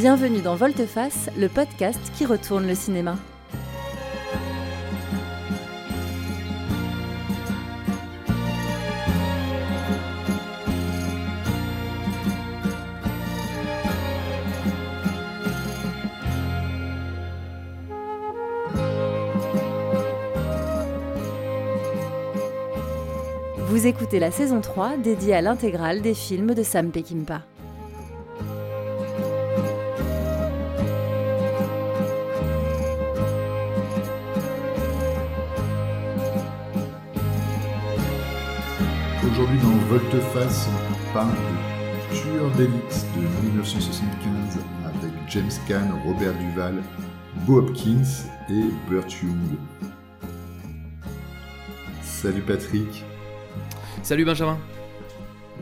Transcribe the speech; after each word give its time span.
Bienvenue 0.00 0.40
dans 0.40 0.54
Volte-Face, 0.54 1.28
le 1.36 1.50
podcast 1.50 2.00
qui 2.16 2.24
retourne 2.24 2.66
le 2.66 2.74
cinéma. 2.74 3.16
Vous 23.58 23.86
écoutez 23.86 24.18
la 24.18 24.30
saison 24.30 24.62
3 24.62 24.96
dédiée 24.96 25.34
à 25.34 25.42
l'intégrale 25.42 26.00
des 26.00 26.14
films 26.14 26.54
de 26.54 26.62
Sam 26.62 26.90
Peckinpah. 26.90 27.49
Aujourd'hui 39.40 39.58
dans 39.62 39.76
Volte-Face, 39.86 40.68
on 40.68 41.14
parle 41.14 41.30
de 41.32 42.14
Tueur 42.14 42.50
d'élite 42.56 43.06
de 43.16 43.46
1975 43.48 44.58
avec 44.84 45.12
James 45.30 45.50
Caan, 45.66 45.98
Robert 46.04 46.34
Duval, 46.36 46.82
Bo 47.46 47.60
Hopkins 47.60 48.02
et 48.50 48.64
Burt 48.90 49.10
Young. 49.22 49.56
Salut 52.02 52.42
Patrick. 52.42 53.02
Salut 54.02 54.26
Benjamin. 54.26 54.58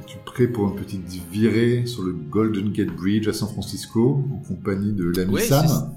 Es-tu 0.01 0.19
prêt 0.25 0.49
pour 0.49 0.71
une 0.71 0.75
petite 0.75 1.07
virée 1.31 1.87
sur 1.87 2.03
le 2.03 2.15
Golden 2.15 2.73
Gate 2.73 2.97
Bridge 2.97 3.29
à 3.29 3.33
San 3.33 3.49
Francisco 3.49 4.25
en 4.33 4.39
compagnie 4.49 4.93
de 4.93 5.05
l'ami 5.05 5.41
Sam 5.41 5.95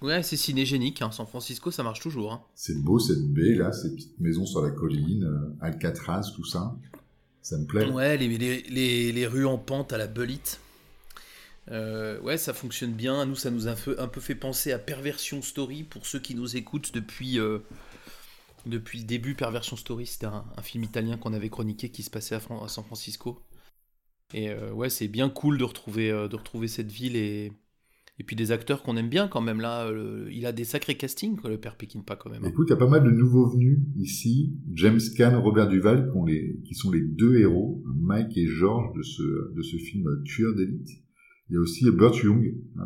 Ouais, 0.00 0.22
c'est 0.22 0.36
cinégénique. 0.36 1.02
Hein. 1.02 1.10
San 1.10 1.26
Francisco, 1.26 1.70
ça 1.70 1.82
marche 1.82 2.00
toujours. 2.00 2.32
Hein. 2.32 2.42
C'est 2.54 2.80
beau 2.82 2.98
cette 2.98 3.26
baie 3.32 3.54
là, 3.54 3.72
ces 3.72 3.94
petites 3.94 4.18
maisons 4.20 4.46
sur 4.46 4.62
la 4.62 4.70
colline, 4.70 5.24
euh, 5.24 5.56
Alcatraz, 5.60 6.32
tout 6.34 6.44
ça. 6.44 6.76
Ça 7.42 7.58
me 7.58 7.66
plaît. 7.66 7.86
Ouais, 7.90 8.16
les, 8.16 8.28
les, 8.38 8.62
les, 8.62 9.12
les 9.12 9.26
rues 9.26 9.46
en 9.46 9.58
pente 9.58 9.92
à 9.92 9.98
la 9.98 10.06
belite. 10.06 10.60
Euh, 11.70 12.20
ouais, 12.20 12.38
ça 12.38 12.54
fonctionne 12.54 12.92
bien. 12.92 13.26
Nous, 13.26 13.34
ça 13.34 13.50
nous 13.50 13.66
a 13.66 13.72
un 13.72 13.74
peu, 13.74 13.96
un 14.00 14.08
peu 14.08 14.20
fait 14.20 14.34
penser 14.34 14.72
à 14.72 14.78
Perversion 14.78 15.42
Story 15.42 15.82
pour 15.82 16.06
ceux 16.06 16.20
qui 16.20 16.34
nous 16.34 16.56
écoutent 16.56 16.92
depuis, 16.94 17.38
euh, 17.38 17.58
depuis 18.66 19.00
le 19.00 19.04
début. 19.04 19.34
Perversion 19.34 19.76
Story, 19.76 20.06
c'était 20.06 20.26
un, 20.26 20.44
un 20.56 20.62
film 20.62 20.84
italien 20.84 21.16
qu'on 21.16 21.32
avait 21.32 21.50
chroniqué 21.50 21.88
qui 21.90 22.02
se 22.02 22.10
passait 22.10 22.34
à, 22.34 22.40
Fran- 22.40 22.64
à 22.64 22.68
San 22.68 22.84
Francisco. 22.84 23.42
Et 24.34 24.54
ouais, 24.54 24.90
c'est 24.90 25.08
bien 25.08 25.30
cool 25.30 25.56
de 25.56 25.64
retrouver, 25.64 26.10
de 26.10 26.36
retrouver 26.36 26.68
cette 26.68 26.92
ville 26.92 27.16
et, 27.16 27.50
et 28.20 28.24
puis 28.24 28.34
des 28.36 28.50
acteurs 28.52 28.82
qu'on 28.82 28.96
aime 28.96 29.08
bien 29.08 29.28
quand 29.28 29.40
même. 29.40 29.60
Là, 29.60 29.86
euh, 29.86 30.28
il 30.32 30.44
a 30.46 30.52
des 30.52 30.64
sacrés 30.64 30.96
castings, 30.96 31.36
le 31.48 31.58
père 31.58 31.76
Peckinpah 31.76 32.16
quand 32.16 32.30
même. 32.30 32.44
hein. 32.44 32.48
Écoute, 32.48 32.66
il 32.68 32.70
y 32.70 32.74
a 32.74 32.78
pas 32.78 32.88
mal 32.88 33.04
de 33.04 33.10
nouveaux 33.10 33.48
venus 33.48 33.78
ici. 33.96 34.56
James 34.74 34.98
Caan, 35.16 35.40
Robert 35.42 35.68
Duval, 35.68 36.12
qui, 36.64 36.74
sont 36.74 36.90
les 36.90 37.02
deux 37.02 37.36
héros, 37.38 37.82
Mike 38.00 38.36
et 38.36 38.46
George, 38.46 38.96
de 38.96 39.02
ce, 39.02 39.54
de 39.54 39.62
ce 39.62 39.76
film 39.76 40.04
Tueur 40.24 40.54
d'élite. 40.54 40.88
Il 41.50 41.54
y 41.54 41.56
a 41.56 41.60
aussi 41.60 41.90
Burt 41.90 42.16
Young, 42.22 42.44
euh, 42.76 42.82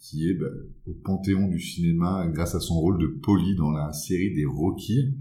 qui 0.00 0.28
est 0.28 0.34
bah, 0.34 0.46
au 0.86 0.92
panthéon 0.92 1.48
du 1.48 1.58
cinéma 1.58 2.28
grâce 2.32 2.54
à 2.54 2.60
son 2.60 2.74
rôle 2.74 2.98
de 3.00 3.06
Polly 3.08 3.56
dans 3.56 3.72
la 3.72 3.92
série 3.92 4.32
des 4.34 4.44
Rocky. 4.44 5.14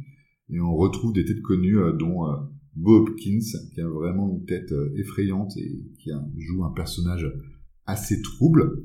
Et 0.49 0.59
on 0.59 0.75
retrouve 0.75 1.13
des 1.13 1.25
têtes 1.25 1.41
connues, 1.41 1.79
euh, 1.79 1.93
dont 1.93 2.27
euh, 2.27 2.35
Bo 2.75 2.97
Hopkins, 2.99 3.39
qui 3.73 3.81
a 3.81 3.87
vraiment 3.87 4.29
une 4.29 4.45
tête 4.45 4.71
effrayante 4.97 5.55
et 5.57 5.81
qui 5.99 6.11
a- 6.11 6.23
joue 6.37 6.63
un 6.65 6.71
personnage 6.71 7.25
assez 7.85 8.21
trouble. 8.21 8.83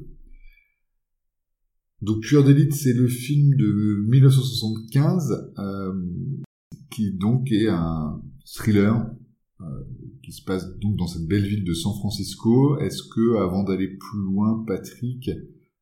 Donc 2.00 2.22
Tueur 2.22 2.44
d'élite, 2.44 2.74
c'est 2.74 2.92
le 2.92 3.08
film 3.08 3.56
de 3.56 4.04
1975 4.08 5.52
euh, 5.58 5.92
qui 6.90 7.12
donc 7.12 7.50
est 7.50 7.68
un 7.68 8.22
thriller 8.44 9.10
euh, 9.60 9.64
qui 10.22 10.32
se 10.32 10.42
passe 10.42 10.76
donc 10.78 10.96
dans 10.96 11.08
cette 11.08 11.26
belle 11.26 11.46
ville 11.46 11.64
de 11.64 11.74
San 11.74 11.92
Francisco. 11.94 12.78
Est-ce 12.78 13.02
que 13.02 13.38
avant 13.38 13.64
d'aller 13.64 13.88
plus 13.88 14.20
loin, 14.20 14.64
Patrick, 14.66 15.30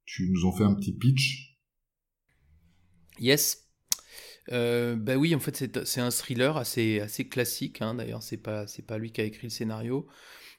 tu 0.06 0.31
nous 0.31 0.47
en 0.47 0.53
fais 0.53 0.65
un 0.65 0.75
petit 0.75 0.97
pitch? 0.97 1.59
Yes. 3.21 3.65
Euh, 4.53 4.97
bah 4.97 5.16
oui, 5.16 5.34
en 5.34 5.41
fait, 5.41 5.84
c'est 5.84 6.00
un 6.00 6.10
thriller 6.10 6.56
assez, 6.56 7.28
classique. 7.31 7.83
hein. 7.83 7.94
D'ailleurs, 7.94 8.22
c'est 8.22 8.37
pas, 8.37 8.66
c'est 8.66 8.87
pas 8.87 8.98
lui 8.98 9.12
qui 9.12 9.21
a 9.21 9.25
écrit 9.25 9.48
le 9.48 9.50
scénario. 9.50 10.06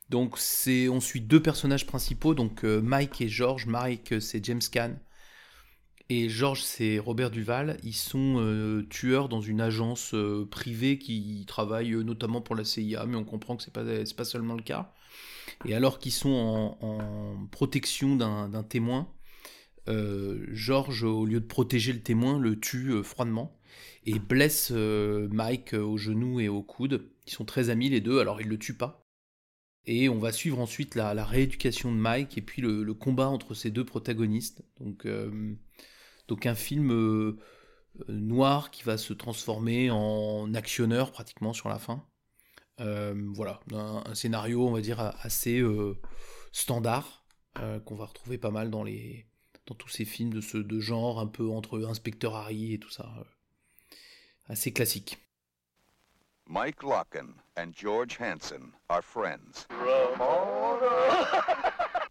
Donc, 0.09 0.37
c'est, 0.37 0.87
on 0.89 0.99
suit 0.99 1.21
deux 1.21 1.41
personnages 1.41 1.85
principaux, 1.85 2.33
donc 2.33 2.63
euh, 2.63 2.81
Mike 2.81 3.21
et 3.21 3.29
George. 3.29 3.65
Mike, 3.65 4.21
c'est 4.21 4.43
James 4.45 4.61
Caan. 4.71 4.99
Et 6.09 6.29
George, 6.29 6.63
c'est 6.63 6.99
Robert 6.99 7.31
Duval. 7.31 7.77
Ils 7.83 7.93
sont 7.93 8.37
euh, 8.37 8.83
tueurs 8.89 9.27
dans 9.27 9.41
une 9.41 9.59
agence 9.59 10.13
euh, 10.13 10.47
privée 10.49 10.97
qui 10.97 11.43
travaille 11.47 11.91
euh, 11.91 12.03
notamment 12.03 12.39
pour 12.39 12.55
la 12.55 12.63
CIA, 12.63 13.05
mais 13.05 13.17
on 13.17 13.25
comprend 13.25 13.57
que 13.57 13.63
c'est 13.63 13.73
pas, 13.73 13.83
pas 13.83 14.23
seulement 14.23 14.55
le 14.55 14.61
cas. 14.61 14.93
Et 15.65 15.73
alors 15.73 15.99
qu'ils 15.99 16.13
sont 16.13 16.77
en, 16.79 17.47
protection 17.51 18.15
d'un 18.15 18.63
témoin, 18.63 19.11
euh, 19.89 20.45
George, 20.51 21.03
au 21.03 21.25
lieu 21.25 21.41
de 21.41 21.45
protéger 21.45 21.91
le 21.91 22.01
témoin, 22.01 22.39
le 22.39 22.59
tue 22.59 23.03
froidement 23.03 23.59
et 24.05 24.19
blesse 24.19 24.71
Mike 24.71 25.73
au 25.73 25.97
genou 25.97 26.39
et 26.39 26.47
au 26.47 26.61
coude. 26.61 27.09
Ils 27.25 27.31
sont 27.31 27.45
très 27.45 27.69
amis 27.69 27.89
les 27.89 28.01
deux, 28.01 28.19
alors 28.19 28.39
il 28.39 28.47
le 28.47 28.57
tue 28.57 28.75
pas. 28.75 29.01
Et 29.85 30.09
on 30.09 30.19
va 30.19 30.31
suivre 30.31 30.59
ensuite 30.59 30.95
la, 30.95 31.25
rééducation 31.25 31.91
de 31.91 31.97
Mike 31.97 32.37
et 32.37 32.41
puis 32.41 32.61
le, 32.61 32.83
le 32.83 32.93
combat 32.93 33.27
entre 33.27 33.53
ces 33.53 33.71
deux 33.71 33.85
protagonistes. 33.85 34.63
Donc, 34.79 35.05
donc 36.27 36.45
un 36.45 36.55
film 36.55 36.91
euh, 36.91 37.37
euh, 38.09 38.13
noir 38.13 38.71
qui 38.71 38.83
va 38.83 38.97
se 38.97 39.13
transformer 39.13 39.89
en 39.91 40.53
actionneur 40.53 41.11
pratiquement 41.11 41.53
sur 41.53 41.69
la 41.69 41.79
fin. 41.79 42.05
Euh, 42.79 43.15
voilà, 43.33 43.59
un, 43.73 44.03
un 44.05 44.15
scénario, 44.15 44.67
on 44.67 44.71
va 44.71 44.81
dire, 44.81 44.99
assez 45.21 45.59
euh, 45.59 45.99
standard, 46.51 47.25
euh, 47.59 47.79
qu'on 47.79 47.95
va 47.95 48.05
retrouver 48.05 48.37
pas 48.37 48.51
mal 48.51 48.69
dans 48.69 48.83
les, 48.83 49.27
dans 49.65 49.75
tous 49.75 49.89
ces 49.89 50.05
films 50.05 50.31
de 50.33 50.41
ce 50.41 50.57
de 50.57 50.79
genre, 50.79 51.19
un 51.19 51.27
peu 51.27 51.49
entre 51.49 51.83
Inspecteur 51.83 52.35
Harry 52.35 52.73
et 52.73 52.79
tout 52.79 52.91
ça. 52.91 53.11
euh, 53.19 53.23
assez 54.49 54.71
classique. 54.71 55.17
Mike 56.49 56.83
Locken 56.83 57.33
and 57.57 57.71
George 57.75 58.17
Hansen 58.21 58.71
are 58.89 59.01
friends. 59.03 59.67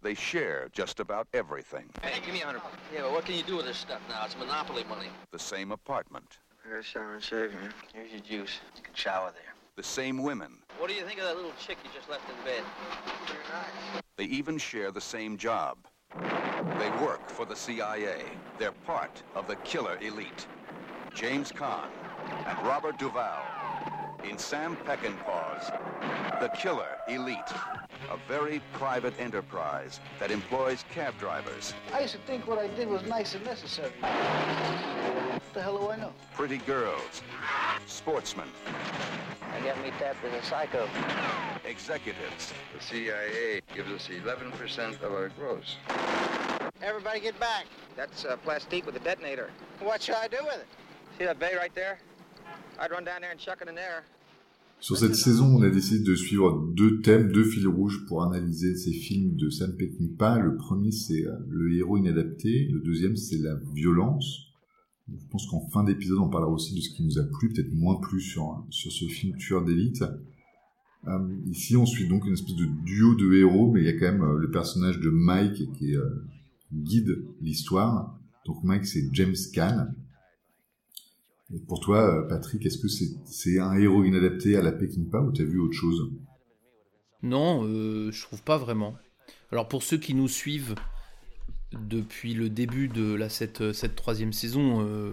they 0.07 0.13
share 0.13 0.69
just 0.71 1.01
about 1.01 1.27
everything. 1.33 1.89
Hey, 2.01 2.21
give 2.23 2.33
me 2.33 2.41
a 2.41 2.45
hundred. 2.45 2.61
Yeah, 2.93 3.01
but 3.01 3.11
what 3.11 3.25
can 3.25 3.35
you 3.35 3.43
do 3.43 3.57
with 3.57 3.65
this 3.65 3.75
stuff 3.75 3.99
now? 4.07 4.23
It's 4.23 4.37
monopoly 4.37 4.85
money. 4.85 5.07
The 5.33 5.39
same 5.39 5.73
apartment, 5.73 6.37
I 6.65 6.69
gotta 6.69 6.81
shower 6.81 7.15
and 7.15 7.21
shave, 7.21 7.53
man. 7.55 7.73
Here's 7.93 8.11
your 8.11 8.21
juice. 8.21 8.61
You 8.77 8.83
can 8.83 8.93
shower 8.93 9.33
there. 9.33 9.53
the 9.75 9.83
same 9.83 10.23
women. 10.23 10.59
What 10.79 10.89
do 10.89 10.95
you 10.95 11.03
think 11.03 11.19
of 11.19 11.25
that 11.25 11.35
little 11.35 11.51
chick 11.59 11.77
you 11.83 11.89
just 11.93 12.09
left 12.09 12.23
in 12.29 12.35
bed? 12.45 12.63
Pretty 13.25 13.41
nice. 13.51 14.01
They 14.15 14.23
even 14.23 14.57
share 14.57 14.91
the 14.91 15.01
same 15.01 15.35
job. 15.35 15.77
They 16.79 16.89
work 17.05 17.29
for 17.29 17.45
the 17.45 17.55
CIA. 17.57 18.21
They're 18.57 18.71
part 18.71 19.21
of 19.35 19.45
the 19.49 19.57
killer 19.57 19.97
elite. 19.99 20.47
James 21.13 21.51
Caan 21.51 21.89
and 22.45 22.65
Robert 22.65 22.97
Duvall 22.97 23.43
in 24.23 24.37
Sam 24.37 24.75
Peckinpah's 24.85 25.71
The 26.39 26.49
Killer 26.49 26.97
Elite, 27.07 27.37
a 28.11 28.17
very 28.27 28.61
private 28.73 29.13
enterprise 29.19 29.99
that 30.19 30.31
employs 30.31 30.83
cab 30.91 31.17
drivers, 31.19 31.73
I 31.93 32.01
used 32.01 32.13
to 32.13 32.19
think 32.19 32.47
what 32.47 32.57
I 32.57 32.67
did 32.67 32.87
was 32.87 33.03
nice 33.03 33.35
and 33.35 33.45
necessary. 33.45 33.91
What 34.01 35.53
the 35.53 35.61
hell 35.61 35.77
do 35.77 35.89
I 35.89 35.97
know? 35.97 36.13
pretty 36.35 36.57
girls, 36.59 37.21
sportsmen, 37.85 38.47
I 39.53 39.59
got 39.61 39.81
me 39.81 39.91
tapped 39.97 40.23
as 40.25 40.33
a 40.43 40.45
psycho. 40.45 40.87
executives, 41.65 42.53
The 42.75 42.83
CIA 42.83 43.61
gives 43.75 43.91
us 43.91 44.07
11% 44.07 45.01
of 45.01 45.11
our 45.13 45.29
gross. 45.29 45.77
Everybody 46.81 47.19
get 47.19 47.39
back. 47.39 47.65
That's 47.95 48.25
uh, 48.25 48.37
plastique 48.37 48.85
with 48.85 48.95
a 48.95 48.99
detonator. 48.99 49.49
What 49.79 50.01
should 50.01 50.15
I 50.15 50.27
do 50.27 50.37
with 50.43 50.57
it? 50.57 50.67
See 51.17 51.25
that 51.25 51.39
bay 51.39 51.55
right 51.55 51.73
there? 51.73 51.97
Sur 54.79 54.95
cette 54.95 55.15
saison, 55.15 55.57
on 55.57 55.61
a 55.63 55.69
décidé 55.69 56.03
de 56.03 56.15
suivre 56.15 56.67
deux 56.75 57.01
thèmes, 57.01 57.31
deux 57.31 57.43
fils 57.43 57.65
rouges 57.65 58.05
pour 58.07 58.23
analyser 58.23 58.75
ces 58.75 58.91
films 58.91 59.35
de 59.35 59.49
Sam 59.49 59.75
Peckinpah. 59.75 60.37
Le 60.37 60.55
premier, 60.55 60.91
c'est 60.91 61.25
euh, 61.25 61.33
le 61.49 61.75
héros 61.75 61.97
inadapté. 61.97 62.67
Le 62.71 62.79
deuxième, 62.79 63.15
c'est 63.15 63.39
la 63.39 63.55
violence. 63.73 64.51
Je 65.09 65.25
pense 65.31 65.47
qu'en 65.47 65.61
fin 65.69 65.83
d'épisode, 65.83 66.19
on 66.19 66.29
parlera 66.29 66.51
aussi 66.51 66.75
de 66.75 66.81
ce 66.81 66.91
qui 66.91 67.03
nous 67.03 67.17
a 67.17 67.23
plu, 67.23 67.49
peut-être 67.49 67.73
moins 67.73 67.99
plu 67.99 68.21
sur, 68.21 68.63
sur 68.69 68.91
ce 68.91 69.05
film 69.05 69.35
Tueur 69.37 69.65
d'élite. 69.65 70.03
Euh, 71.07 71.35
ici, 71.47 71.75
on 71.75 71.85
suit 71.85 72.07
donc 72.07 72.27
une 72.27 72.33
espèce 72.33 72.55
de 72.55 72.65
duo 72.85 73.15
de 73.15 73.33
héros, 73.33 73.71
mais 73.71 73.81
il 73.81 73.85
y 73.85 73.89
a 73.89 73.93
quand 73.93 74.11
même 74.11 74.21
euh, 74.21 74.37
le 74.37 74.51
personnage 74.51 74.99
de 74.99 75.09
Mike 75.09 75.71
qui, 75.73 75.95
guide 76.71 77.23
l'histoire. 77.41 78.19
Donc 78.45 78.63
Mike, 78.63 78.85
c'est 78.85 79.09
James 79.13 79.35
Caan. 79.53 79.87
Pour 81.67 81.81
toi, 81.81 82.23
euh, 82.23 82.27
Patrick, 82.27 82.65
est-ce 82.65 82.77
que 82.77 82.87
c'est 82.87 83.59
un 83.59 83.73
héros 83.77 84.05
inadapté 84.05 84.55
à 84.55 84.61
la 84.61 84.71
Peckinpah 84.71 85.21
ou 85.23 85.31
t'as 85.33 85.43
vu 85.43 85.59
autre 85.59 85.73
chose? 85.73 86.09
Non, 87.23 87.63
euh, 87.65 88.11
je 88.11 88.21
trouve 88.23 88.43
pas 88.43 88.57
vraiment. 88.57 88.95
Alors 89.51 89.67
pour 89.67 89.83
ceux 89.83 89.97
qui 89.97 90.13
nous 90.13 90.27
suivent 90.27 90.75
depuis 91.73 92.33
le 92.33 92.49
début 92.49 92.87
de 92.87 93.13
la, 93.13 93.29
cette, 93.29 93.73
cette 93.73 93.95
troisième 93.95 94.33
saison, 94.33 94.85
euh, 94.85 95.11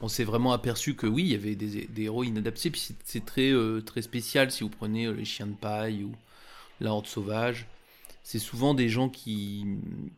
on 0.00 0.08
s'est 0.08 0.24
vraiment 0.24 0.52
aperçu 0.52 0.94
que 0.94 1.06
oui, 1.06 1.22
il 1.24 1.28
y 1.32 1.34
avait 1.34 1.54
des, 1.56 1.86
des 1.86 2.02
héros 2.02 2.24
inadaptés. 2.24 2.70
Puis 2.70 2.94
c'est- 3.04 3.24
très, 3.24 3.50
euh, 3.52 3.80
très 3.80 4.02
spécial 4.02 4.50
si 4.50 4.64
vous 4.64 4.70
prenez 4.70 5.06
euh, 5.06 5.12
les 5.12 5.24
chiens 5.24 5.46
de 5.46 5.54
paille 5.54 6.04
ou 6.04 6.12
la 6.80 6.92
horde 6.92 7.06
sauvage. 7.06 7.66
C'est 8.24 8.38
souvent 8.38 8.74
des 8.74 8.88
gens 8.88 9.08
qui, 9.08 9.66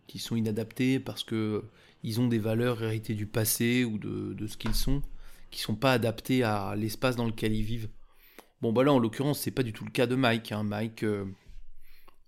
qui 0.07 0.19
sont 0.19 0.37
inadaptés 0.37 1.01
parce 1.01 1.25
que 1.25 1.63
ils 2.05 2.21
ont 2.21 2.29
des 2.29 2.39
valeurs 2.39 2.83
héritées 2.83 3.15
du 3.15 3.27
passé 3.27 3.85
ou 3.85 3.99
de, 3.99 4.35
de 4.35 4.47
ce 4.47 4.57
qu'ils 4.57 4.75
sont, 4.75 5.03
qui 5.51 5.61
sont 5.61 5.77
pas 5.77 5.93
adaptés 5.93 6.43
à 6.43 6.75
l'espace 6.77 7.17
dans 7.17 7.27
lequel 7.27 7.53
ils 7.55 7.63
vivent. 7.63 7.91
Bon, 8.61 8.73
bah 8.73 8.85
là, 8.85 8.93
en 8.93 8.99
l'occurrence, 8.99 9.41
c'est 9.41 9.51
pas 9.51 9.63
du 9.63 9.73
tout 9.73 9.85
le 9.85 9.91
cas 9.91 10.07
de 10.07 10.15
Mike. 10.17 10.53
hein. 10.53 10.63
Mike, 10.63 11.03
euh, 11.05 11.27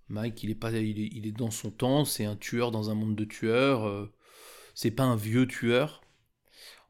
Mike, 0.09 0.43
il 0.43 0.51
est 0.51 0.55
pas, 0.55 0.71
il 0.71 0.99
est, 0.99 1.09
il 1.11 1.27
est 1.27 1.31
dans 1.31 1.51
son 1.51 1.71
temps. 1.71 2.05
C'est 2.05 2.25
un 2.25 2.35
tueur 2.35 2.71
dans 2.71 2.89
un 2.89 2.95
monde 2.95 3.15
de 3.15 3.25
tueurs. 3.25 3.87
euh, 3.87 4.11
c'est 4.75 4.91
pas 4.91 5.03
un 5.03 5.15
vieux 5.15 5.47
tueur. 5.47 6.01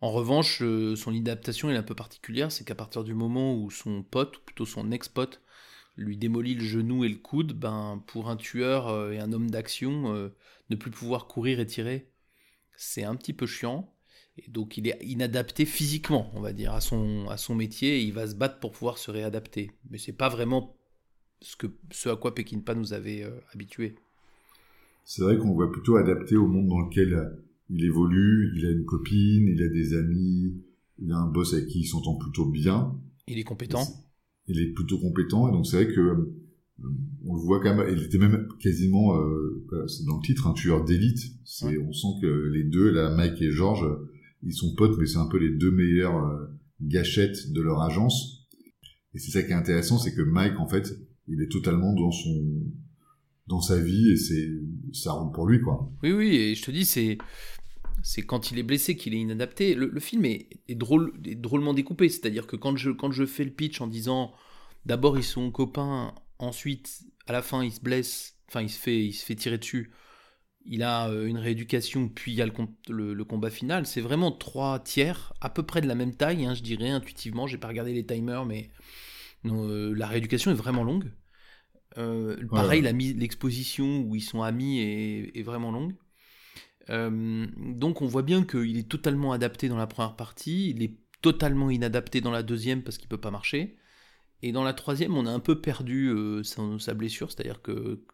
En 0.02 0.12
revanche, 0.12 0.62
euh, 0.62 0.96
son 0.96 1.16
adaptation 1.16 1.70
est 1.70 1.76
un 1.76 1.84
peu 1.84 1.96
particulière, 1.96 2.52
c'est 2.52 2.64
qu'à 2.66 2.76
partir 2.76 3.04
du 3.04 3.14
moment 3.14 3.56
où 3.56 3.70
son 3.72 4.04
pote, 4.04 4.38
ou 4.38 4.42
plutôt 4.46 4.66
son 4.66 4.92
ex-pote, 4.92 5.42
lui 5.98 6.18
démolit 6.18 6.56
le 6.56 6.64
genou 6.64 7.04
et 7.04 7.10
le 7.10 7.18
coude, 7.18 7.54
ben 7.54 8.04
pour 8.08 8.30
un 8.30 8.38
tueur 8.38 9.12
et 9.12 9.20
un 9.20 9.34
homme 9.34 9.52
d'action, 9.52 10.32
ne 10.70 10.76
plus 10.76 10.92
pouvoir 10.92 11.28
courir 11.28 11.60
et 11.60 11.66
tirer, 11.66 12.10
c'est 12.78 13.04
un 13.04 13.16
petit 13.16 13.34
peu 13.34 13.46
chiant. 13.46 13.94
Et 14.46 14.52
donc 14.52 14.78
il 14.78 14.88
est 14.88 14.98
inadapté 15.02 15.66
physiquement, 15.66 16.32
on 16.34 16.42
va 16.42 16.54
dire, 16.54 16.74
à 16.74 16.82
son, 16.82 17.28
à 17.30 17.38
son 17.38 17.56
métier, 17.56 18.00
et 18.00 18.04
il 18.04 18.14
va 18.14 18.28
se 18.28 18.36
battre 18.36 18.60
pour 18.60 18.72
pouvoir 18.72 18.98
se 18.98 19.12
réadapter. 19.12 19.72
Mais 19.90 19.98
c'est 19.98 20.14
pas 20.14 20.30
vraiment 20.30 20.76
ce, 21.42 21.56
que, 21.56 21.68
ce 21.92 22.10
à 22.10 22.16
quoi 22.16 22.34
Pekinpa 22.34 22.76
nous 22.76 22.94
avait 22.94 23.24
euh, 23.24 23.32
habitués. 23.54 23.96
C'est 25.04 25.24
vrai 25.24 25.38
qu'on 25.38 25.54
voit 25.54 25.72
plutôt 25.72 25.96
adapté 25.96 26.36
au 26.36 26.48
monde 26.48 26.68
dans 26.68 26.82
lequel 26.82 27.14
euh, 27.14 27.26
il 27.70 27.84
évolue, 27.84 28.54
il 28.56 28.66
a 28.66 28.72
une 28.72 28.86
copine, 28.86 29.48
il 29.48 29.62
a 29.64 29.68
des 29.68 29.96
amis, 29.96 30.62
il 31.00 31.12
a 31.12 31.18
un 31.18 31.28
boss 31.28 31.54
avec 31.54 31.68
qui 31.68 31.82
il 31.82 31.86
s'entend 31.86 32.16
plutôt 32.16 32.46
bien. 32.46 32.96
Il 33.28 33.40
est 33.40 33.44
compétent. 33.44 33.84
Il 34.48 34.60
est 34.60 34.72
plutôt 34.72 34.98
compétent, 35.00 35.48
et 35.50 35.52
donc 35.52 35.68
c'est 35.68 35.84
vrai 35.84 35.94
que 35.94 36.00
euh, 36.00 36.36
on 37.26 37.36
le 37.36 37.42
voit 37.42 37.60
quand 37.60 37.76
même, 37.76 37.88
il 37.92 38.04
était 38.04 38.18
même 38.18 38.48
quasiment, 38.60 39.18
euh, 39.18 39.66
c'est 39.88 40.06
dans 40.06 40.18
le 40.18 40.22
titre, 40.24 40.48
un 40.48 40.54
tueur 40.54 40.84
d'élite. 40.84 41.20
Ouais. 41.62 41.78
on 41.78 41.94
sent 41.94 42.22
que 42.22 42.50
les 42.54 42.64
deux, 42.64 42.90
là, 42.92 43.10
Mike 43.10 43.42
et 43.42 43.52
George, 43.52 43.86
ils 44.44 44.54
sont 44.54 44.76
potes, 44.76 44.98
mais 45.00 45.06
c'est 45.06 45.18
un 45.18 45.28
peu 45.28 45.38
les 45.38 45.50
deux 45.50 45.72
meilleures 45.72 46.18
euh, 46.18 46.48
gâchettes 46.82 47.52
de 47.52 47.62
leur 47.62 47.82
agence. 47.82 48.48
Et 49.14 49.20
c'est 49.20 49.32
ça 49.32 49.44
qui 49.44 49.52
est 49.52 49.56
intéressant, 49.56 49.98
c'est 49.98 50.14
que 50.14 50.22
Mike, 50.22 50.60
en 50.60 50.68
fait, 50.68 50.96
il 51.28 51.42
est 51.42 51.52
totalement 51.52 51.94
dans 51.94 52.12
son, 52.12 52.64
dans 53.48 53.62
sa 53.62 53.80
vie, 53.80 54.12
et 54.12 54.18
c'est, 54.18 54.50
ça 54.94 55.14
roule 55.14 55.32
pour 55.32 55.48
lui, 55.48 55.62
quoi. 55.62 55.92
Oui, 56.04 56.12
oui, 56.12 56.36
et 56.36 56.56
je 56.56 56.64
te 56.64 56.72
dis, 56.72 56.86
c'est 56.86 57.18
c'est 58.04 58.22
quand 58.22 58.52
il 58.52 58.60
est 58.60 58.64
blessé 58.64 58.96
qu'il 58.96 59.14
est 59.14 59.20
inadapté. 59.20 59.76
Le, 59.76 60.00
film 60.00 60.26
est, 60.26 60.48
drôle, 60.70 61.14
drôlement 61.38 61.74
découpé, 61.74 62.10
c'est-à-dire 62.10 62.48
que 62.48 62.56
quand 62.56 62.78
je, 62.78 62.92
quand 62.92 63.12
je 63.12 63.26
fais 63.26 63.44
le 63.44 63.52
pitch 63.52 63.82
en 63.82 63.88
disant 63.88 64.34
d'abord 64.86 65.18
ils 65.18 65.24
sont 65.24 65.52
copains, 65.52 66.14
ensuite 66.38 67.02
à 67.28 67.34
la 67.34 67.42
fin 67.42 67.64
il 67.64 67.72
se 67.72 67.82
blesse, 67.82 68.38
enfin 68.48 68.62
il 68.62 68.70
se 68.70 68.80
fait, 68.80 69.06
il 69.06 69.14
se 69.14 69.26
fait 69.26 69.36
tirer 69.36 69.58
dessus, 69.58 69.92
il 70.66 70.84
a 70.84 71.10
euh, 71.10 71.28
une 71.28 71.38
rééducation, 71.38 72.10
puis 72.10 72.32
il 72.32 72.36
y 72.36 72.42
a 72.42 72.46
le, 72.46 72.52
com- 72.52 72.74
le- 72.90 73.14
le 73.14 73.26
combat 73.26 73.50
final, 73.50 73.86
c'est 73.86 74.02
vraiment 74.02 74.32
trois 74.32 74.80
tiers, 74.80 75.34
à 75.42 75.50
peu 75.50 75.64
près 75.64 75.82
de 75.82 75.88
la 75.88 75.96
même 75.96 76.16
taille, 76.16 76.46
hein, 76.46 76.54
je 76.54 76.62
dirais 76.64 76.90
intuitivement, 76.90 77.48
j'ai 77.48 77.58
pas 77.58 77.68
regardé 77.70 77.94
les 77.94 78.06
timers, 78.06 78.46
mais 78.46 78.70
non, 79.44 79.68
euh, 79.70 79.94
la 79.94 80.08
rééducation 80.08 80.52
est 80.52 80.56
vraiment 80.56 80.84
longue. 80.84 81.12
Euh, 81.98 82.38
pareil, 82.50 82.82
ouais. 82.84 82.94
l'exposition 83.14 84.02
où 84.02 84.16
ils 84.16 84.22
sont 84.22 84.44
amis 84.44 84.80
est, 84.80 85.38
est 85.38 85.44
vraiment 85.44 85.72
longue. 85.72 85.96
Euh, 86.90 87.46
donc 87.58 88.02
on 88.02 88.08
voit 88.08 88.24
bien 88.24 88.44
qu'il 88.44 88.78
est 88.78 88.90
totalement 88.90 89.32
adapté 89.32 89.70
dans 89.70 89.78
la 89.78 89.88
première 89.88 90.16
partie, 90.16 90.72
il 90.72 90.84
est 90.84 90.98
totalement 91.22 91.70
inadapté 91.70 92.22
dans 92.22 92.32
la 92.32 92.44
deuxième 92.44 92.84
parce 92.84 92.98
qu'il 92.98 93.08
peut 93.08 93.20
pas 93.20 93.32
marcher. 93.32 93.78
Et 94.42 94.52
dans 94.52 94.64
la 94.64 94.74
troisième, 94.74 95.16
on 95.18 95.26
a 95.26 95.32
un 95.32 95.40
peu 95.40 95.62
perdu 95.62 96.14
sa, 96.44 96.62
sa 96.80 96.94
blessure, 96.94 97.32
c'est-à-dire 97.32 97.62
que 97.62 98.06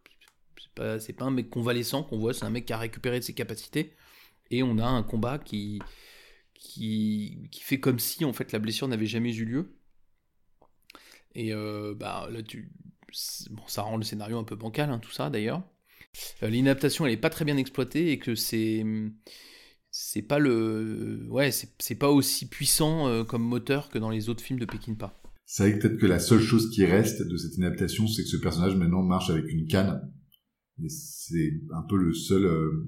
c'est 0.57 0.74
pas, 0.74 1.00
c'est 1.00 1.13
pas 1.13 1.25
un 1.25 1.31
mec 1.31 1.50
convalescent 1.50 2.04
qu'on 2.04 2.18
voit, 2.18 2.34
c'est 2.34 2.46
un 2.46 2.50
mec 2.50 2.66
qui 2.66 2.74
a 2.74 2.78
récupéré 2.78 3.19
de 3.19 3.24
ses 3.24 3.34
capacités. 3.34 3.94
Et 4.52 4.63
on 4.63 4.78
a 4.78 4.86
un 4.86 5.04
combat 5.04 5.40
qui, 5.40 5.81
qui, 6.54 7.48
qui 7.52 7.62
fait 7.62 7.80
comme 7.80 8.00
si 8.00 8.25
en 8.25 8.34
fait 8.34 8.52
la 8.52 8.60
blessure 8.60 8.88
n'avait 8.88 9.06
jamais 9.06 9.34
eu 9.36 9.46
lieu. 9.46 9.75
Et 11.34 11.54
euh, 11.54 11.94
bah 11.96 12.28
là, 12.31 12.42
tu, 12.44 12.72
bon, 13.52 13.63
ça 13.68 13.81
rend 13.81 13.98
le 13.98 14.04
scénario 14.04 14.38
un 14.38 14.44
peu 14.44 14.56
bancal, 14.56 14.90
hein, 14.90 15.00
tout 15.00 15.12
ça 15.12 15.30
d'ailleurs. 15.30 15.63
Euh, 16.44 16.50
L'inadaptation, 16.50 17.06
elle 17.06 17.13
est 17.13 17.18
pas 17.18 17.30
très 17.30 17.46
bien 17.46 17.57
exploitée 17.57 18.12
et 18.12 18.19
que 18.19 18.36
c'est 18.36 18.86
c'est 19.92 20.22
pas 20.22 20.40
le 20.40 21.25
ouais 21.30 21.52
c'est 21.52 21.96
pas 21.96 22.10
aussi 22.10 22.50
puissant 22.50 23.07
euh, 23.07 23.24
comme 23.24 23.44
moteur 23.44 23.90
que 23.90 23.98
dans 23.98 24.10
les 24.10 24.28
autres 24.30 24.44
films 24.44 24.60
de 24.60 24.66
Peckinpah. 24.66 25.18
C'est 25.46 25.63
vrai 25.63 25.78
que 25.78 25.88
peut-être 25.88 26.00
que 26.00 26.06
la 26.06 26.19
seule 26.19 26.42
chose 26.42 26.72
qui 26.72 26.86
reste 26.86 27.22
de 27.22 27.38
cette 27.38 27.56
inadaptation, 27.57 28.07
c'est 28.07 28.24
que 28.24 28.30
ce 28.30 28.38
personnage 28.38 28.75
maintenant 28.75 29.04
marche 29.04 29.30
avec 29.30 29.46
une 29.52 29.68
canne. 29.68 30.12
Et 30.83 30.89
c'est 30.89 31.62
un 31.74 31.81
peu 31.83 31.98
le 31.98 32.13
seul, 32.13 32.45
euh, 32.45 32.88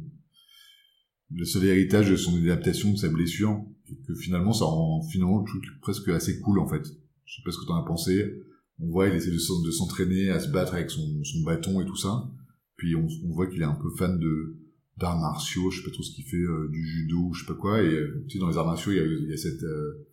le 1.31 1.45
seul 1.45 1.65
héritage 1.65 2.09
de 2.09 2.15
son 2.15 2.35
adaptation, 2.37 2.91
de 2.91 2.97
sa 2.97 3.09
blessure. 3.09 3.63
Que 4.05 4.15
finalement, 4.15 4.51
ça 4.51 4.65
rend 4.65 5.01
finalement 5.03 5.39
le 5.39 5.45
truc 5.45 5.63
presque 5.81 6.09
assez 6.09 6.39
cool, 6.41 6.59
en 6.59 6.67
fait. 6.67 6.83
Je 7.25 7.35
sais 7.35 7.41
pas 7.45 7.51
ce 7.51 7.57
que 7.59 7.65
t'en 7.65 7.81
as 7.81 7.85
pensé. 7.85 8.41
On 8.79 8.89
voit, 8.89 9.07
il 9.07 9.15
essaie 9.15 9.31
de 9.31 9.71
s'entraîner 9.71 10.29
à 10.29 10.39
se 10.39 10.49
battre 10.51 10.73
avec 10.73 10.91
son, 10.91 11.23
son 11.23 11.41
bâton 11.43 11.79
et 11.81 11.85
tout 11.85 11.95
ça. 11.95 12.29
Puis 12.75 12.95
on, 12.95 13.07
on 13.25 13.33
voit 13.33 13.47
qu'il 13.47 13.61
est 13.61 13.65
un 13.65 13.75
peu 13.81 13.89
fan 13.97 14.19
de, 14.19 14.57
d'arts 14.97 15.19
martiaux, 15.19 15.71
je 15.71 15.79
sais 15.79 15.85
pas 15.85 15.91
trop 15.91 16.03
ce 16.03 16.11
qu'il 16.13 16.25
fait, 16.25 16.37
euh, 16.37 16.67
du 16.69 16.85
judo, 16.85 17.31
je 17.33 17.41
sais 17.41 17.47
pas 17.47 17.55
quoi. 17.57 17.81
Et 17.81 17.87
euh, 17.87 18.25
tu 18.27 18.33
sais, 18.33 18.39
dans 18.39 18.49
les 18.49 18.57
arts 18.57 18.65
martiaux, 18.67 18.91
il 18.91 18.97
y 18.97 18.99
a, 18.99 19.05
il 19.05 19.29
y 19.29 19.33
a 19.33 19.37
cette, 19.37 19.63
euh, 19.63 20.05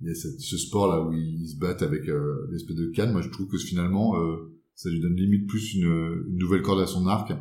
il 0.00 0.06
y 0.08 0.10
a 0.10 0.14
cette- 0.14 0.40
ce 0.40 0.56
sport 0.56 0.88
là 0.88 1.02
où 1.06 1.12
ils 1.12 1.48
se 1.48 1.56
battent 1.58 1.82
avec 1.82 2.08
euh, 2.08 2.46
l'espèce 2.50 2.76
de 2.76 2.86
canne. 2.90 3.12
Moi, 3.12 3.20
je 3.22 3.28
trouve 3.30 3.48
que 3.48 3.58
finalement, 3.58 4.16
euh, 4.22 4.54
ça 4.82 4.90
lui 4.90 5.00
donne 5.00 5.16
limite 5.16 5.46
plus 5.46 5.74
une, 5.74 6.24
nouvelle 6.36 6.62
corde 6.62 6.80
à 6.80 6.86
son 6.86 7.06
arc 7.06 7.32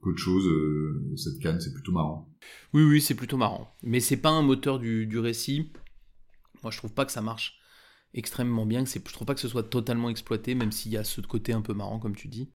qu'autre 0.00 0.18
chose. 0.18 0.46
euh, 0.46 1.12
cette 1.16 1.38
canne, 1.40 1.60
c'est 1.60 1.72
plutôt 1.72 1.92
marrant. 1.92 2.28
Oui 2.72 2.82
oui 2.82 3.00
c'est 3.00 3.14
plutôt 3.14 3.36
marrant, 3.36 3.74
mais 3.82 4.00
c'est 4.00 4.16
pas 4.16 4.30
un 4.30 4.42
moteur 4.42 4.78
du, 4.78 5.06
du 5.06 5.18
récit. 5.18 5.72
Moi 6.62 6.70
je 6.70 6.78
trouve 6.78 6.92
pas 6.92 7.04
que 7.04 7.12
ça 7.12 7.22
marche 7.22 7.58
extrêmement 8.14 8.66
bien, 8.66 8.84
que 8.84 8.90
je 8.90 9.12
trouve 9.12 9.26
pas 9.26 9.34
que 9.34 9.40
ce 9.40 9.48
soit 9.48 9.62
totalement 9.62 10.10
exploité, 10.10 10.54
même 10.54 10.72
s'il 10.72 10.92
y 10.92 10.96
a 10.96 11.04
ce 11.04 11.20
côté 11.22 11.52
un 11.52 11.62
peu 11.62 11.74
marrant 11.74 11.98
comme 11.98 12.14
tu 12.16 12.28
dis. 12.28 12.50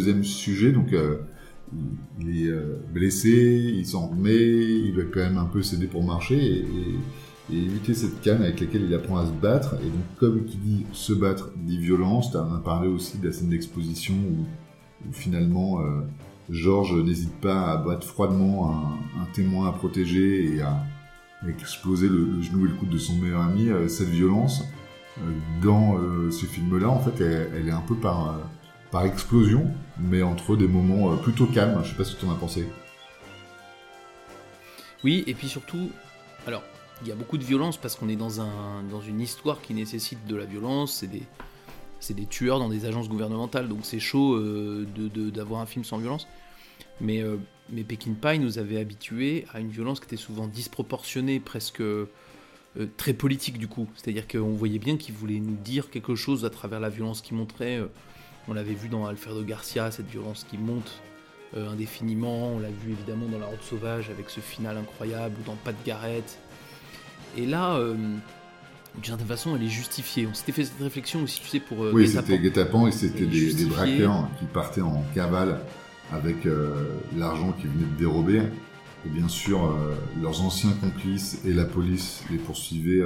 Deuxième 0.00 0.24
sujet. 0.24 0.72
Donc, 0.72 0.92
euh, 0.92 1.18
il, 2.20 2.46
est 2.46 2.48
euh, 2.48 2.80
blessé, 2.92 3.30
il 3.30 3.86
s'en 3.86 4.08
remet, 4.08 4.36
il 4.36 4.94
va 4.96 5.02
quand 5.04 5.20
même 5.20 5.38
un 5.38 5.44
peu 5.44 5.62
céder 5.62 5.86
pour 5.86 6.02
marcher 6.02 6.36
et, 6.36 6.64
éviter 7.52 7.94
cette 7.94 8.20
canne 8.20 8.42
avec 8.42 8.60
laquelle 8.60 8.84
il 8.84 8.94
apprend 8.94 9.16
à 9.16 9.26
se 9.26 9.32
battre. 9.32 9.74
Et 9.82 9.86
donc, 9.86 10.04
comme 10.18 10.44
qui 10.44 10.56
dit 10.56 10.86
se 10.92 11.12
battre 11.12 11.50
dit 11.56 11.78
violence, 11.78 12.34
en 12.36 12.54
as 12.54 12.60
parlé 12.60 12.86
aussi 12.86 13.18
de 13.18 13.26
la 13.26 13.32
scène 13.32 13.48
d'exposition 13.48 14.14
où, 14.14 14.46
finalement 15.12 15.80
euh, 15.80 16.02
Georges 16.48 16.94
n'hésite 16.94 17.34
pas 17.40 17.72
à 17.72 17.76
battre 17.78 18.06
froidement 18.06 18.70
un, 19.18 19.24
témoin 19.32 19.68
à 19.68 19.72
protéger 19.72 20.54
et 20.54 20.60
à, 20.60 20.84
exploser 21.48 22.08
le, 22.08 22.40
genou 22.40 22.66
et 22.66 22.68
le 22.68 22.74
coude 22.74 22.90
de 22.90 22.98
son 22.98 23.16
meilleur 23.16 23.40
ami. 23.40 23.68
Euh, 23.68 23.88
cette 23.88 24.10
violence, 24.10 24.62
dans 25.60 25.98
ce 26.30 26.46
film-là, 26.46 26.88
en 26.88 27.00
fait, 27.00 27.20
elle, 27.20 27.50
elle 27.56 27.68
est 27.68 27.72
un 27.72 27.82
peu 27.82 27.96
par, 27.96 28.38
par 28.92 29.04
explosion, 29.04 29.66
mais 30.02 30.22
entre 30.22 30.56
des 30.56 30.68
moments 30.68 31.12
euh, 31.12 31.16
plutôt 31.16 31.46
calmes. 31.46 31.80
Je 31.84 31.90
sais 31.90 31.96
pas 31.96 32.04
ce 32.04 32.14
que 32.14 32.20
tu 32.20 32.26
en 32.26 32.32
as 32.32 32.36
pensé. 32.38 32.66
Oui, 35.04 35.24
et 35.26 35.34
puis 35.34 35.48
surtout, 35.48 35.90
alors, 36.46 36.62
il 37.02 37.08
y 37.08 37.12
a 37.12 37.14
beaucoup 37.14 37.38
de 37.38 37.44
violence 37.44 37.76
parce 37.78 37.96
qu'on 37.96 38.08
est 38.08 38.16
dans, 38.16 38.40
un, 38.40 38.82
dans 38.90 39.00
une 39.00 39.20
histoire 39.20 39.62
qui 39.62 39.72
nécessite 39.72 40.26
de 40.26 40.36
la 40.36 40.44
violence, 40.44 40.92
c'est 40.92 41.06
des, 41.06 41.22
c'est 42.00 42.14
des 42.14 42.26
tueurs 42.26 42.58
dans 42.58 42.68
des 42.68 42.84
agences 42.84 43.08
gouvernementales, 43.08 43.68
donc 43.68 43.80
c'est 43.82 44.00
chaud 44.00 44.34
euh, 44.34 44.86
de- 44.94 45.30
d'avoir 45.30 45.62
un 45.62 45.66
film 45.66 45.84
sans 45.84 45.98
violence. 45.98 46.28
Mais, 47.00 47.22
euh, 47.22 47.36
mais 47.70 47.82
Pekin 47.82 48.12
Pie 48.12 48.38
nous 48.38 48.58
avait 48.58 48.78
habitués 48.78 49.46
à 49.54 49.60
une 49.60 49.70
violence 49.70 50.00
qui 50.00 50.06
était 50.06 50.16
souvent 50.16 50.46
disproportionnée, 50.46 51.40
presque 51.40 51.80
euh, 51.80 52.06
très 52.98 53.14
politique 53.14 53.56
du 53.56 53.68
coup. 53.68 53.88
C'est-à-dire 53.96 54.28
qu'on 54.28 54.50
voyait 54.52 54.78
bien 54.78 54.98
qu'il 54.98 55.14
voulait 55.14 55.40
nous 55.40 55.56
dire 55.56 55.88
quelque 55.88 56.14
chose 56.14 56.44
à 56.44 56.50
travers 56.50 56.78
la 56.80 56.90
violence 56.90 57.22
qu'il 57.22 57.38
montrait. 57.38 57.80
On 58.48 58.54
l'avait 58.54 58.74
vu 58.74 58.88
dans 58.88 59.06
Alfredo 59.06 59.42
Garcia, 59.44 59.90
cette 59.90 60.08
violence 60.08 60.44
qui 60.48 60.58
monte 60.58 61.00
euh, 61.56 61.68
indéfiniment. 61.68 62.52
On 62.54 62.58
l'a 62.60 62.68
vu 62.68 62.92
évidemment 62.92 63.26
dans 63.26 63.38
La 63.38 63.46
Route 63.46 63.62
Sauvage 63.62 64.08
avec 64.10 64.30
ce 64.30 64.40
final 64.40 64.76
incroyable, 64.78 65.36
ou 65.40 65.46
dans 65.46 65.56
Pat 65.56 65.74
Garrett. 65.84 66.38
Et 67.36 67.44
là, 67.44 67.74
euh, 67.74 67.94
d'une 68.94 69.04
certaine 69.04 69.26
façon, 69.26 69.56
elle 69.56 69.62
est 69.64 69.68
justifiée. 69.68 70.28
On 70.30 70.34
s'était 70.34 70.52
fait 70.52 70.64
cette 70.64 70.80
réflexion 70.80 71.22
aussi, 71.22 71.40
tu 71.40 71.48
sais, 71.48 71.60
pour 71.60 71.84
euh, 71.84 71.92
Oui, 71.92 72.08
c'était 72.08 72.38
guet-apens 72.38 72.86
et 72.88 72.92
c'était 72.92 73.26
des, 73.26 73.52
des 73.52 73.64
braqueurs 73.64 74.28
qui 74.38 74.44
partaient 74.46 74.80
en 74.80 75.04
cavale 75.14 75.60
avec 76.12 76.36
l'argent 77.16 77.52
qu'ils 77.52 77.70
venaient 77.70 77.92
de 77.92 77.98
dérober. 77.98 78.42
Et 79.06 79.08
bien 79.08 79.28
sûr, 79.28 79.76
leurs 80.20 80.42
anciens 80.42 80.72
complices 80.80 81.40
et 81.44 81.52
la 81.52 81.64
police 81.64 82.24
les 82.30 82.36
poursuivaient 82.36 83.04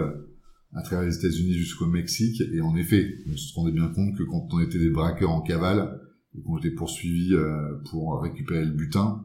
à 0.75 0.83
travers 0.83 1.07
les 1.07 1.16
États-Unis 1.16 1.54
jusqu'au 1.54 1.87
Mexique. 1.87 2.43
Et 2.52 2.61
en 2.61 2.76
effet, 2.76 3.19
on 3.33 3.37
se 3.37 3.54
rendait 3.54 3.73
bien 3.73 3.88
compte 3.88 4.16
que 4.16 4.23
quand 4.25 4.49
on 4.52 4.61
était 4.61 4.78
des 4.78 4.90
braqueurs 4.90 5.31
en 5.31 5.40
cavale 5.40 6.00
et 6.37 6.43
qu'on 6.43 6.59
était 6.59 6.73
poursuivis 6.73 7.35
euh, 7.35 7.75
pour 7.90 8.21
récupérer 8.21 8.64
le 8.64 8.73
butin, 8.73 9.25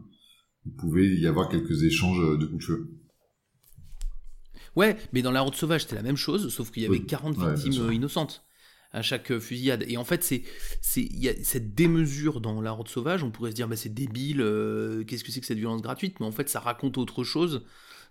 il 0.66 0.74
pouvait 0.74 1.08
y 1.08 1.28
avoir 1.28 1.50
quelques 1.50 1.84
échanges 1.84 2.38
de 2.38 2.46
coups 2.46 2.60
de 2.60 2.64
feu. 2.64 3.00
Ouais, 4.76 4.98
mais 5.14 5.22
dans 5.22 5.32
La 5.32 5.42
Route 5.42 5.56
Sauvage, 5.56 5.82
c'était 5.82 5.96
la 5.96 6.04
même 6.04 6.18
chose, 6.18 6.54
sauf 6.54 6.72
qu'il 6.72 6.84
y 6.84 6.86
avait 6.86 7.00
Oui, 7.00 7.06
40 7.06 7.38
ouais, 7.38 7.44
bien 7.44 7.54
victimes 7.54 7.86
euh, 7.86 7.94
innocentes 7.94 8.46
à 8.92 9.02
chaque 9.02 9.32
euh, 9.32 9.40
fusillade. 9.40 9.84
Et 9.88 9.98
en 9.98 10.04
fait, 10.04 10.24
c'est, 10.24 10.44
c'est, 10.82 11.02
il 11.02 11.20
y 11.20 11.30
a 11.30 11.34
cette 11.44 11.76
démesure 11.76 12.42
dans 12.42 12.62
La 12.62 12.72
Route 12.72 12.88
Sauvage. 12.88 13.24
On 13.24 13.32
pourrait 13.32 13.52
se 13.52 13.56
dire, 13.56 13.68
bah, 13.68 13.76
c'est 13.76 13.94
débile, 13.94 14.42
euh, 14.42 15.04
qu'est-ce 15.04 15.24
que 15.24 15.32
c'est 15.32 15.40
que 15.40 15.46
cette 15.46 15.58
violence 15.58 15.82
gratuite? 15.82 16.20
Mais 16.20 16.26
en 16.26 16.32
fait, 16.32 16.50
ça 16.50 16.60
raconte 16.60 16.98
autre 16.98 17.24
chose 17.24 17.66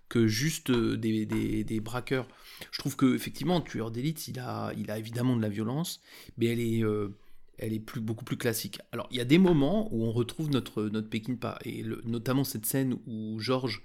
que 0.09 0.27
juste 0.27 0.69
euh, 0.71 0.97
des, 0.97 1.25
des- 1.25 1.79
braqueurs. 1.81 2.27
Je 2.71 2.79
trouve 2.79 2.95
que 2.95 3.15
effectivement, 3.15 3.61
Tueur 3.61 3.91
d'élite, 3.91 4.27
il 4.27 4.39
a, 4.39 4.71
il 4.77 4.91
a 4.91 4.97
évidemment 4.97 5.35
de 5.37 5.41
la 5.41 5.49
violence, 5.49 6.01
mais 6.37 6.47
elle 6.47 6.59
est, 6.59 6.83
euh, 6.83 7.09
elle 7.57 7.73
est 7.73 7.79
plus, 7.79 8.01
beaucoup 8.01 8.25
plus 8.25 8.37
classique. 8.37 8.79
Alors, 8.91 9.07
il 9.11 9.17
y 9.17 9.21
a 9.21 9.25
des 9.25 9.37
moments 9.37 9.93
où 9.93 10.03
on 10.05 10.11
retrouve 10.11 10.49
notre, 10.49 10.83
notre 10.85 11.09
Peckinpah, 11.09 11.59
et 11.65 11.83
notamment 12.05 12.43
cette 12.43 12.65
scène 12.65 12.97
où 13.07 13.39
Georges 13.39 13.83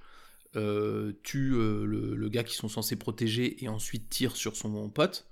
euh, 0.56 1.12
tue 1.24 1.50
le, 1.50 2.28
gars 2.30 2.44
qu'ils 2.44 2.56
sont 2.56 2.68
censés 2.68 2.96
protéger 2.96 3.62
et 3.64 3.68
ensuite 3.68 4.08
tire 4.10 4.36
sur 4.36 4.56
son 4.56 4.88
pote. 4.90 5.26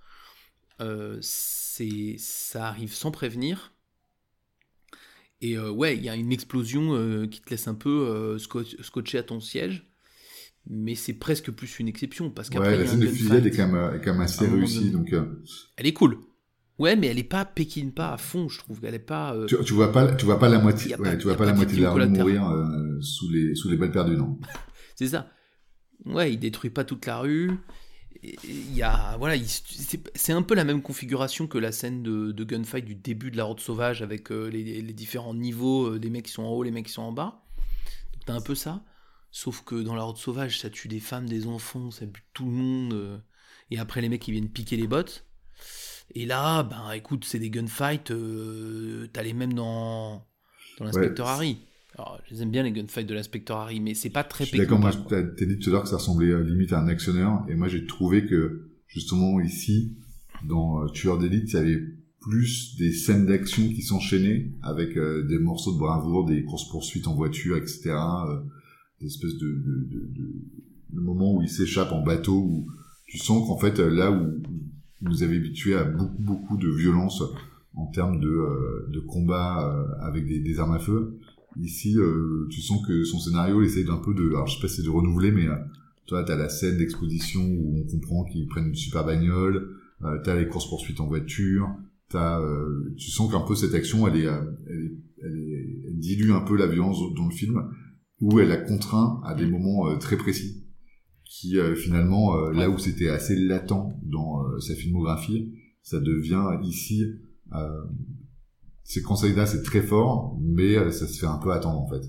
C'est, 1.20 2.16
ça 2.18 2.68
arrive 2.68 2.92
sans 2.92 3.10
prévenir. 3.10 3.72
Et 5.40 5.58
ouais, 5.58 5.96
il 5.96 6.02
y 6.04 6.08
a 6.08 6.16
une 6.16 6.32
explosion 6.32 7.26
qui 7.28 7.40
te 7.40 7.50
laisse 7.50 7.68
un 7.68 7.74
peu 7.74 8.38
scotch- 8.38 8.80
scotché 8.82 9.18
à 9.18 9.22
ton 9.22 9.40
siège. 9.40 9.86
Mais 10.70 10.94
c'est 10.94 11.14
presque 11.14 11.50
plus 11.50 11.80
une 11.80 11.88
exception 11.88 12.30
parce 12.30 12.48
qu'après 12.48 12.72
Ouais, 12.72 12.78
la 12.78 12.86
scène 12.86 13.00
de 13.00 13.06
fusillade 13.08 13.44
est 13.46 13.50
quand 13.50 13.66
même, 13.68 13.94
est 13.96 14.00
quand 14.04 14.12
même 14.12 14.20
assez 14.22 14.46
réussie. 14.46 14.90
Donc, 14.90 15.12
euh, 15.12 15.42
Elle 15.76 15.86
est 15.86 15.92
cool. 15.92 16.18
Ouais, 16.78 16.96
mais 16.96 17.08
elle 17.08 17.18
est 17.18 17.24
pas 17.24 17.44
Pékin 17.44 17.90
pas 17.94 18.12
à 18.12 18.16
fond, 18.16 18.48
je 18.48 18.58
trouve. 18.58 18.80
Elle 18.84 18.94
est 18.94 18.98
pas. 18.98 19.34
euh, 19.34 19.46
tu, 19.46 19.56
tu 19.64 19.72
vois 19.74 19.92
pas, 19.92 20.12
tu 20.14 20.24
vois 20.24 20.38
pas 20.38 20.48
la 20.48 20.58
moitié, 20.58 20.96
pas- 20.96 21.02
ouais, 21.02 21.18
tu 21.18 21.24
vois 21.24 21.34
pas 21.34 21.38
pas 21.40 21.44
la 21.46 21.52
de 21.52 21.56
moitié 21.56 21.78
de 21.78 22.06
mourir 22.06 22.48
euh, 22.48 23.00
sous 23.00 23.28
les 23.30 23.54
sous 23.54 23.68
les 23.68 23.76
balles 23.76 23.90
perdues, 23.92 24.16
non 24.16 24.38
C'est 24.96 25.08
ça. 25.08 25.30
Ouais, 26.04 26.32
il 26.32 26.38
détruit 26.38 26.70
pas 26.70 26.84
toute 26.84 27.06
la 27.06 27.18
rue. 27.18 27.52
Il 28.22 28.74
y 28.74 28.82
a, 28.82 29.16
voilà, 29.18 29.34
il- 29.36 29.46
c'est 29.48 30.32
un 30.32 30.42
peu 30.42 30.54
la 30.54 30.64
même 30.64 30.80
configuration 30.80 31.46
que 31.48 31.58
la 31.58 31.72
scène 31.72 32.02
de, 32.04 32.30
de 32.32 32.44
gunfight 32.44 32.84
du 32.84 32.94
début 32.94 33.30
de 33.32 33.36
la 33.36 33.44
route 33.44 33.60
sauvage 33.60 34.00
avec 34.00 34.30
les, 34.30 34.80
les 34.80 34.92
différents 34.92 35.34
niveaux, 35.34 35.96
les 35.96 36.08
mecs 36.10 36.26
qui 36.26 36.32
sont 36.32 36.44
en 36.44 36.50
haut, 36.50 36.62
les 36.62 36.70
mecs 36.70 36.86
qui 36.86 36.92
sont 36.92 37.02
en 37.02 37.12
bas. 37.12 37.42
Donc 38.12 38.22
t'as 38.26 38.34
un 38.34 38.40
peu 38.40 38.54
ça. 38.54 38.84
Sauf 39.32 39.64
que 39.64 39.74
dans 39.82 39.94
la 39.96 40.02
route 40.02 40.18
sauvage, 40.18 40.60
ça 40.60 40.70
tue 40.70 40.88
des 40.88 41.00
femmes, 41.00 41.26
des 41.28 41.46
enfants, 41.46 41.90
ça 41.90 42.06
bute 42.06 42.22
tout 42.34 42.44
le 42.44 42.52
monde. 42.52 42.92
euh, 42.92 43.18
et 43.70 43.78
après, 43.78 44.00
les 44.02 44.08
mecs, 44.08 44.28
ils 44.28 44.32
viennent 44.32 44.50
piquer 44.50 44.76
les 44.76 44.86
bottes. 44.86 45.26
Et 46.14 46.26
là, 46.26 46.62
ben 46.62 46.92
écoute, 46.92 47.24
c'est 47.24 47.38
des 47.38 47.48
gunfights. 47.48 48.10
euh, 48.10 49.08
T'as 49.12 49.22
les 49.22 49.32
mêmes 49.32 49.54
dans, 49.54 50.26
dans 50.78 50.84
l'inspecteur 50.84 51.26
Ouais. 51.26 51.32
Harry. 51.32 51.58
Alors, 51.96 52.20
je 52.26 52.34
les 52.34 52.42
aime 52.42 52.50
bien 52.50 52.62
les 52.62 52.72
gunfights 52.72 53.06
de 53.06 53.14
l'inspecteur 53.14 53.58
Harry, 53.58 53.80
mais 53.80 53.94
c'est 53.94 54.10
pas 54.10 54.24
très 54.24 54.44
suis 54.44 54.58
d'accord, 54.58 54.78
moi, 54.78 54.92
t'as 55.08 55.22
dit 55.22 55.58
tout 55.58 55.70
à 55.70 55.72
l'heure 55.72 55.82
que 55.82 55.88
ça 55.88 55.96
ressemblait 55.96 56.28
euh, 56.30 56.42
limite 56.42 56.72
à 56.72 56.80
un 56.80 56.88
actionneur, 56.88 57.44
et 57.48 57.54
moi 57.54 57.68
j'ai 57.68 57.86
trouvé 57.86 58.26
que, 58.26 58.70
justement, 58.86 59.40
ici, 59.40 59.96
dans 60.44 60.82
euh, 60.82 60.88
Tueur 60.88 61.18
d'élite, 61.18 61.50
il 61.50 61.54
y 61.54 61.58
avait 61.58 61.82
plus 62.20 62.76
des 62.76 62.92
scènes 62.92 63.26
d'action 63.26 63.68
qui 63.68 63.82
s'enchaînaient, 63.82 64.50
avec 64.62 64.96
euh, 64.96 65.26
des 65.26 65.38
morceaux 65.38 65.72
de 65.74 65.78
bravoure, 65.78 66.24
des 66.24 66.44
courses-poursuites 66.44 67.08
en 67.08 67.14
voiture, 67.14 67.56
etc., 67.56 67.90
euh, 67.90 68.40
des 69.02 69.06
espèces 69.08 69.36
de, 69.36 69.48
de, 69.48 69.84
de, 69.90 70.00
de, 70.14 70.32
de 70.90 71.00
moments 71.00 71.36
où 71.36 71.42
il 71.42 71.48
s'échappe 71.48 71.92
en 71.92 72.02
bateau, 72.02 72.38
où 72.38 72.66
tu 73.06 73.18
sens 73.18 73.46
qu'en 73.46 73.58
fait, 73.58 73.80
euh, 73.80 73.90
là 73.90 74.10
où 74.12 74.40
vous 75.02 75.08
nous 75.08 75.22
avez 75.22 75.36
habitués 75.36 75.74
à 75.74 75.84
beaucoup, 75.84 76.22
beaucoup 76.22 76.56
de 76.56 76.70
violence 76.70 77.22
en 77.74 77.86
termes 77.86 78.20
de, 78.20 78.28
euh, 78.28 78.86
de 78.90 79.00
combat 79.00 79.68
euh, 79.68 80.06
avec 80.06 80.26
des, 80.26 80.58
armes 80.58 80.74
à 80.74 80.78
feu, 80.78 81.18
Ici, 81.60 81.98
euh, 81.98 82.46
tu 82.48 82.62
sens 82.62 82.80
que 82.86 83.04
son 83.04 83.18
scénario 83.18 83.60
essaye 83.60 83.84
d'un 83.84 83.98
peu 83.98 84.14
de, 84.14 84.26
alors 84.28 84.46
je 84.46 84.54
sais 84.54 84.60
pas 84.62 84.68
si 84.68 84.76
c'est 84.76 84.82
de 84.84 84.88
renouveler, 84.88 85.30
mais 85.32 85.46
euh, 85.46 85.56
toi, 86.06 86.24
t'as 86.24 86.34
la 86.34 86.48
scène 86.48 86.78
d'exposition 86.78 87.42
où 87.44 87.78
on 87.78 87.90
comprend 87.90 88.24
qu'ils 88.24 88.46
prennent 88.48 88.68
une 88.68 88.74
super 88.74 89.04
bagnole, 89.04 89.68
t'as 90.24 90.34
les 90.34 90.48
courses 90.48 90.66
poursuites 90.66 90.98
en 91.00 91.06
voiture, 91.06 91.68
t'as, 92.08 92.40
tu 92.96 93.10
sens 93.10 93.30
qu'un 93.30 93.42
peu 93.42 93.54
cette 93.54 93.74
action, 93.74 94.08
elle 94.08 94.16
est, 94.16 94.24
elle 94.24 94.96
elle 95.22 95.36
est- 95.38 95.82
elle 95.88 95.98
dilue 95.98 96.32
un 96.32 96.40
peu 96.40 96.56
la 96.56 96.66
violence 96.66 96.98
dans 97.14 97.26
le 97.28 97.34
film, 97.34 97.62
où 98.22 98.38
elle 98.40 98.52
a 98.52 98.56
contraint 98.56 99.20
à 99.26 99.34
des 99.34 99.44
moments 99.46 99.88
euh, 99.88 99.96
très 99.96 100.16
précis, 100.16 100.64
qui 101.24 101.58
euh, 101.58 101.74
finalement, 101.74 102.36
euh, 102.36 102.52
là 102.52 102.70
où 102.70 102.78
c'était 102.78 103.10
assez 103.10 103.36
latent 103.36 103.90
dans 104.02 104.60
sa 104.60 104.74
filmographie, 104.74 105.52
ça 105.82 106.00
devient 106.00 106.46
ici 106.62 107.04
euh, 107.52 107.84
c'est 108.84 109.02
Conseil 109.02 109.34
c'est 109.46 109.62
très 109.62 109.82
fort, 109.82 110.38
mais 110.40 110.90
ça 110.92 111.06
se 111.06 111.18
fait 111.18 111.26
un 111.26 111.38
peu 111.38 111.52
attendre 111.52 111.80
en 111.80 111.88
fait. 111.88 112.02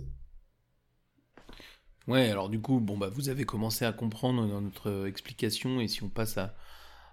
Ouais, 2.08 2.30
alors 2.30 2.50
du 2.50 2.60
coup, 2.60 2.80
bon 2.80 2.98
bah 2.98 3.10
vous 3.10 3.30
avez 3.30 3.46
commencé 3.46 3.86
à 3.86 3.94
comprendre 3.94 4.48
dans 4.48 4.62
notre 4.62 5.08
explication 5.08 5.80
et 5.80 5.88
si 5.88 6.04
on 6.04 6.10
passe 6.10 6.38
à, 6.38 6.56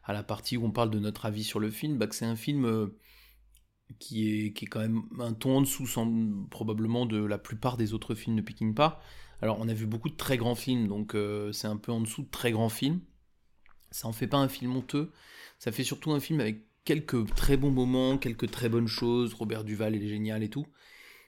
à 0.05 0.13
la 0.13 0.23
partie 0.23 0.57
où 0.57 0.65
on 0.65 0.73
parle 0.73 0.91
de 0.91 0.99
notre 0.99 1.27
avis 1.27 1.45
sur 1.45 1.61
le 1.61 1.71
film, 1.71 1.99
bah 1.99 2.07
que 2.07 2.15
c'est 2.15 2.27
un 2.27 2.37
film 2.37 2.65
euh, 2.65 2.87
qui 3.99 4.29
est 4.29 4.53
qui 4.53 4.65
est 4.65 4.69
quand 4.69 4.81
même 4.81 5.03
un 5.19 5.33
ton 5.33 5.59
en 5.59 5.61
dessous 5.63 5.87
probablement 6.51 7.07
de 7.07 7.23
la 7.23 7.39
plupart 7.39 7.77
des 7.77 7.95
autres 7.95 8.15
films 8.15 8.37
de 8.37 8.43
Peckinpah. 8.43 9.01
Alors 9.43 9.59
on 9.61 9.69
a 9.69 9.75
vu 9.75 9.87
beaucoup 9.87 10.11
de 10.11 10.17
très 10.17 10.37
grands 10.37 10.55
films, 10.55 10.89
donc 10.89 11.15
euh, 11.15 11.53
c'est 11.53 11.67
un 11.67 11.77
peu 11.77 11.93
en 11.93 12.01
dessous 12.01 12.23
de 12.23 12.31
très 12.31 12.53
grands 12.53 12.69
films. 12.69 13.01
Ça 13.91 14.07
en 14.09 14.13
fait 14.13 14.27
pas 14.27 14.39
un 14.39 14.49
film 14.49 14.77
honteux, 14.77 15.11
ça 15.59 15.73
fait 15.73 15.85
surtout 15.85 16.13
un 16.13 16.21
film 16.21 16.41
avec 16.41 16.67
quelques 16.85 17.35
très 17.35 17.57
bons 17.57 17.71
moments, 17.71 18.19
quelques 18.19 18.51
très 18.51 18.69
bonnes 18.69 18.87
choses. 18.87 19.35
Robert 19.35 19.65
Duval 19.65 19.95
est 19.97 20.09
génial 20.09 20.43
et 20.43 20.51
tout, 20.51 20.67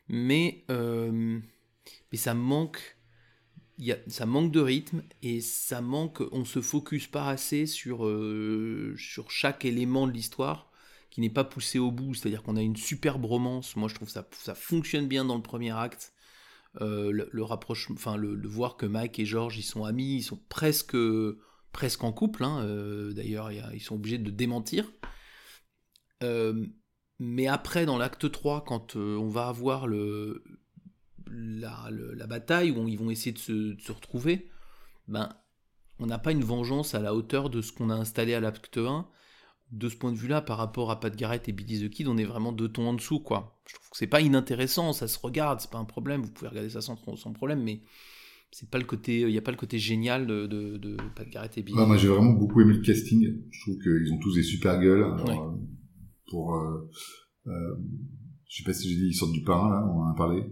mais 0.09 0.64
euh, 0.71 1.40
mais 2.12 2.19
ça 2.19 2.35
manque 2.35 2.97
y 3.78 3.92
a, 3.92 3.99
ça 4.07 4.26
manque 4.26 4.52
de 4.52 4.61
rythme 4.61 5.02
et 5.23 5.40
ça 5.40 5.81
manque, 5.81 6.23
on 6.33 6.45
se 6.45 6.61
focus 6.61 7.07
pas 7.07 7.28
assez 7.28 7.66
sur, 7.66 8.07
euh, 8.07 8.95
sur 8.97 9.31
chaque 9.31 9.64
élément 9.64 10.07
de 10.07 10.12
l'histoire 10.12 10.72
qui 11.12 11.21
n'est 11.21 11.31
pas 11.31 11.45
poussé 11.45 11.78
au 11.78 11.92
bout. 11.92 12.14
C'est-à-dire 12.14 12.42
qu'on 12.42 12.57
a 12.57 12.62
une 12.62 12.76
superbe 12.76 13.26
romance. 13.26 13.76
Moi, 13.76 13.88
je 13.88 13.95
trouve 13.95 14.09
ça 14.09 14.26
ça 14.33 14.54
fonctionne 14.54 15.07
bien 15.07 15.25
dans 15.25 15.37
le 15.37 15.42
premier 15.42 15.71
acte. 15.71 16.12
Euh, 16.81 17.12
le, 17.31 17.42
rapprochement, 17.45 17.95
enfin 17.99 18.16
le, 18.16 18.49
voir 18.49 18.78
que 18.78 18.87
Mike 18.87 19.19
et 19.19 19.26
George 19.26 19.59
ils 19.59 19.62
sont 19.62 19.85
amis, 19.85 20.16
ils 20.16 20.23
sont 20.23 20.40
presque 20.49 20.97
presque 21.71 22.02
en 22.02 22.12
couple. 22.12 22.45
hein. 22.45 22.64
Euh, 22.64 23.12
D'ailleurs, 23.12 23.52
ils 23.52 23.81
sont 23.83 23.97
obligés 23.97 24.16
de 24.19 24.31
démentir. 24.31 24.90
Euh, 26.23 26.66
mais 27.19 27.47
après, 27.47 27.85
dans 27.85 27.99
l'acte 27.99 28.31
3, 28.31 28.64
quand 28.64 28.97
on 28.97 29.28
va 29.28 29.49
avoir 29.49 29.87
le, 29.87 30.42
la, 31.26 31.90
la 31.90 32.26
bataille 32.26 32.71
où 32.71 32.88
ils 32.88 32.99
vont 32.99 33.11
essayer 33.11 33.33
de 33.33 33.38
se, 33.38 33.52
de 33.75 33.81
se 33.81 33.92
retrouver, 33.92 34.49
ben, 35.09 35.28
on 35.99 36.07
n'a 36.07 36.19
pas 36.19 36.33
une 36.33 36.45
vengeance 36.45 36.95
à 36.95 37.00
la 37.00 37.14
hauteur 37.14 37.50
de 37.50 37.61
ce 37.61 37.71
qu'on 37.73 37.90
a 37.90 37.95
installé 37.95 38.33
à 38.33 38.40
l'acte 38.40 38.78
1. 38.78 39.07
De 39.73 39.88
ce 39.88 39.97
point 39.97 40.12
de 40.12 40.17
vue-là, 40.19 40.43
par 40.43 40.59
rapport 40.59 40.91
à 40.91 41.00
Pat 41.00 41.14
Garrett 41.17 41.49
et 41.49 41.52
Billy 41.52 41.81
the 41.83 41.91
Kid, 41.91 42.07
on 42.07 42.19
est 42.19 42.25
vraiment 42.25 42.52
deux 42.52 42.69
tons 42.69 42.88
en 42.88 42.93
dessous, 42.95 43.21
quoi. 43.21 43.59
Je 43.67 43.75
trouve 43.75 43.88
que 43.91 43.97
c'est 43.97 44.07
pas 44.07 44.21
inintéressant, 44.21 44.93
ça 44.93 45.09
se 45.09 45.19
regarde, 45.19 45.61
c'est 45.61 45.71
pas 45.71 45.79
un 45.79 45.87
problème, 45.87 46.21
vous 46.23 46.31
pouvez 46.31 46.49
regarder 46.49 46.69
ça 46.69 46.83
sans, 46.83 46.97
sans 47.17 47.33
problème, 47.33 47.62
mais 47.62 47.81
c'est 48.50 48.69
pas 48.69 48.76
le 48.76 48.85
côté, 48.85 49.21
il 49.21 49.29
n'y 49.29 49.38
a 49.38 49.43
pas 49.43 49.50
le 49.50 49.57
côté 49.57 49.79
génial 49.79 50.26
de, 50.26 50.47
de, 50.47 50.76
de 50.76 50.97
Pat 51.17 51.26
Garrett 51.26 51.57
et 51.57 51.62
Billy. 51.62 51.79
Ouais, 51.79 51.87
moi 51.87 51.97
j'ai 51.97 52.09
vraiment 52.09 52.33
beaucoup 52.33 52.61
aimé 52.61 52.75
le 52.75 52.83
casting. 52.83 53.26
Je 53.50 53.61
trouve 53.62 53.79
qu'ils 53.83 54.12
ont 54.12 54.19
tous 54.19 54.35
des 54.35 54.43
super 54.43 54.79
gueules. 54.79 55.05
Alors, 55.05 55.26
Ouais. 55.26 55.38
euh, 55.38 55.57
pour, 56.31 56.55
euh, 56.55 56.91
euh, 57.47 57.75
je 58.50 58.57
sais 58.59 58.64
pas 58.64 58.75
si 58.75 58.91
j'ai 58.91 58.97
dit 58.97 59.07
ils 59.07 59.14
sortent 59.14 59.33
du 59.33 59.43
parrain 59.43 59.71
là, 59.71 59.87
on 59.91 60.00
en 60.02 60.11
a 60.11 60.14
parlé. 60.14 60.45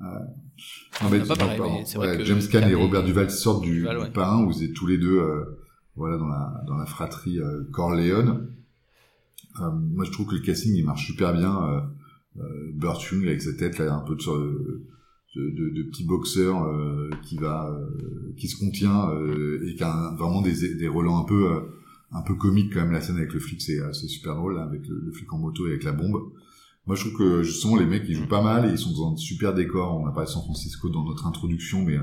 Non, 0.00 1.08
mais, 1.10 1.20
pas 1.20 1.34
pareil, 1.34 1.60
mais 1.60 1.82
vrai 1.94 2.10
Ouais, 2.10 2.18
que 2.18 2.24
James 2.24 2.42
Caan 2.52 2.68
et 2.68 2.74
Robert 2.74 3.04
Duval 3.04 3.30
sortent 3.30 3.64
du, 3.64 3.76
Duval, 3.80 4.04
du 4.04 4.10
parrain. 4.12 4.44
Vous 4.44 4.62
êtes 4.62 4.74
tous 4.74 4.86
les 4.86 4.98
deux, 4.98 5.20
voilà, 5.98 6.16
dans 6.66 6.76
la 6.76 6.86
fratrie 6.86 7.40
euh, 7.40 7.64
Corleone. 7.72 8.48
Euh, 9.60 9.70
moi 9.70 10.04
je 10.04 10.12
trouve 10.12 10.28
que 10.28 10.34
le 10.36 10.40
casting 10.40 10.74
il 10.74 10.84
marche 10.84 11.06
super 11.06 11.34
bien. 11.34 11.84
Euh, 12.38 12.72
Burt 12.72 13.02
avec 13.12 13.42
sa 13.42 13.52
tête 13.54 13.78
là, 13.78 13.92
un 13.92 14.00
peu 14.00 14.14
de, 14.14 14.84
de, 15.34 15.70
de, 15.70 15.82
petit 15.82 16.04
boxeur 16.04 16.70
qui 17.22 17.36
va 17.36 17.76
qui 18.36 18.46
se 18.46 18.56
contient 18.56 19.10
et 19.66 19.74
qui 19.74 19.82
a 19.82 20.14
vraiment 20.16 20.40
des, 20.40 20.76
des 20.76 20.86
relents 20.86 21.20
un 21.20 21.24
peu 21.24 21.48
un 22.12 22.22
peu 22.22 22.34
comiques 22.36 22.72
quand 22.72 22.82
même 22.82 22.92
la 22.92 23.00
scène 23.00 23.16
avec 23.16 23.32
le 23.32 23.40
flic 23.40 23.60
c'est 23.60 23.92
super 23.92 24.36
drôle 24.36 24.60
avec 24.60 24.86
le, 24.86 25.00
le 25.04 25.10
flic 25.10 25.32
en 25.32 25.38
moto 25.38 25.66
et 25.66 25.70
avec 25.70 25.82
la 25.82 25.90
bombe 25.90 26.30
moi 26.86 26.94
je 26.94 27.08
trouve 27.08 27.18
que 27.18 27.42
justement 27.42 27.74
les 27.74 27.86
mecs 27.86 28.04
ils 28.08 28.14
jouent 28.14 28.28
pas 28.28 28.42
mal 28.42 28.68
et 28.68 28.70
ils 28.70 28.78
sont 28.78 28.92
dans 28.92 29.14
un 29.14 29.16
super 29.16 29.52
décor 29.52 29.98
on 29.98 30.06
a 30.06 30.12
parlé 30.12 30.26
de 30.26 30.30
San 30.30 30.44
Francisco 30.44 30.90
dans 30.90 31.02
notre 31.02 31.26
introduction 31.26 31.84
mais 31.84 31.98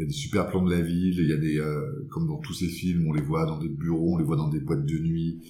il 0.00 0.04
y 0.04 0.04
a 0.04 0.06
des 0.06 0.12
super 0.12 0.48
plans 0.48 0.64
de 0.64 0.70
la 0.70 0.80
ville 0.80 1.18
il 1.18 1.28
y 1.28 1.32
a 1.32 1.36
des 1.36 1.58
euh, 1.58 2.06
comme 2.10 2.26
dans 2.26 2.38
tous 2.38 2.54
ces 2.54 2.68
films 2.68 3.06
on 3.06 3.12
les 3.12 3.22
voit 3.22 3.46
dans 3.46 3.58
des 3.58 3.68
bureaux 3.68 4.14
on 4.14 4.18
les 4.18 4.24
voit 4.24 4.36
dans 4.36 4.48
des 4.48 4.60
boîtes 4.60 4.86
de 4.86 4.98
nuit 4.98 5.40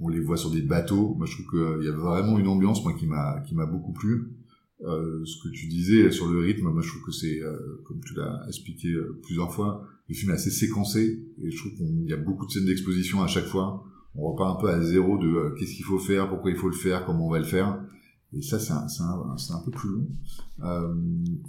on 0.00 0.08
les 0.08 0.20
voit 0.20 0.36
sur 0.36 0.50
des 0.50 0.62
bateaux 0.62 1.14
moi 1.16 1.26
je 1.26 1.32
trouve 1.32 1.50
qu'il 1.50 1.86
y 1.86 1.88
a 1.88 1.92
vraiment 1.92 2.38
une 2.38 2.48
ambiance 2.48 2.84
moi 2.84 2.92
qui 2.92 3.06
m'a 3.06 3.40
qui 3.40 3.54
m'a 3.54 3.66
beaucoup 3.66 3.92
plu 3.92 4.30
euh, 4.84 5.24
ce 5.24 5.42
que 5.42 5.48
tu 5.48 5.66
disais 5.66 6.10
sur 6.10 6.28
le 6.28 6.40
rythme, 6.40 6.68
moi 6.68 6.82
je 6.82 6.88
trouve 6.88 7.02
que 7.02 7.12
c'est, 7.12 7.40
euh, 7.40 7.80
comme 7.84 8.00
tu 8.04 8.14
l'as 8.14 8.44
expliqué 8.46 8.88
euh, 8.88 9.18
plusieurs 9.22 9.52
fois, 9.52 9.86
le 10.08 10.14
film 10.14 10.30
est 10.32 10.34
assez 10.34 10.50
séquencé 10.50 11.24
et 11.42 11.50
je 11.50 11.56
trouve 11.56 11.72
qu'il 11.72 12.08
y 12.08 12.12
a 12.12 12.18
beaucoup 12.18 12.46
de 12.46 12.50
scènes 12.50 12.66
d'exposition 12.66 13.22
à 13.22 13.26
chaque 13.26 13.46
fois. 13.46 13.84
On 14.14 14.30
repart 14.30 14.56
un 14.56 14.60
peu 14.60 14.68
à 14.68 14.80
zéro 14.82 15.18
de 15.18 15.28
euh, 15.28 15.54
qu'est-ce 15.58 15.74
qu'il 15.74 15.84
faut 15.84 15.98
faire, 15.98 16.28
pourquoi 16.28 16.50
il 16.50 16.56
faut 16.56 16.68
le 16.68 16.74
faire, 16.74 17.06
comment 17.06 17.26
on 17.26 17.30
va 17.30 17.38
le 17.38 17.44
faire. 17.44 17.80
Et 18.36 18.42
ça, 18.42 18.58
c'est 18.58 18.72
un, 18.72 18.86
un, 19.04 19.36
un 19.36 19.60
peu 19.64 19.70
plus 19.70 19.88
long. 19.88 20.06
Euh, 20.62 20.94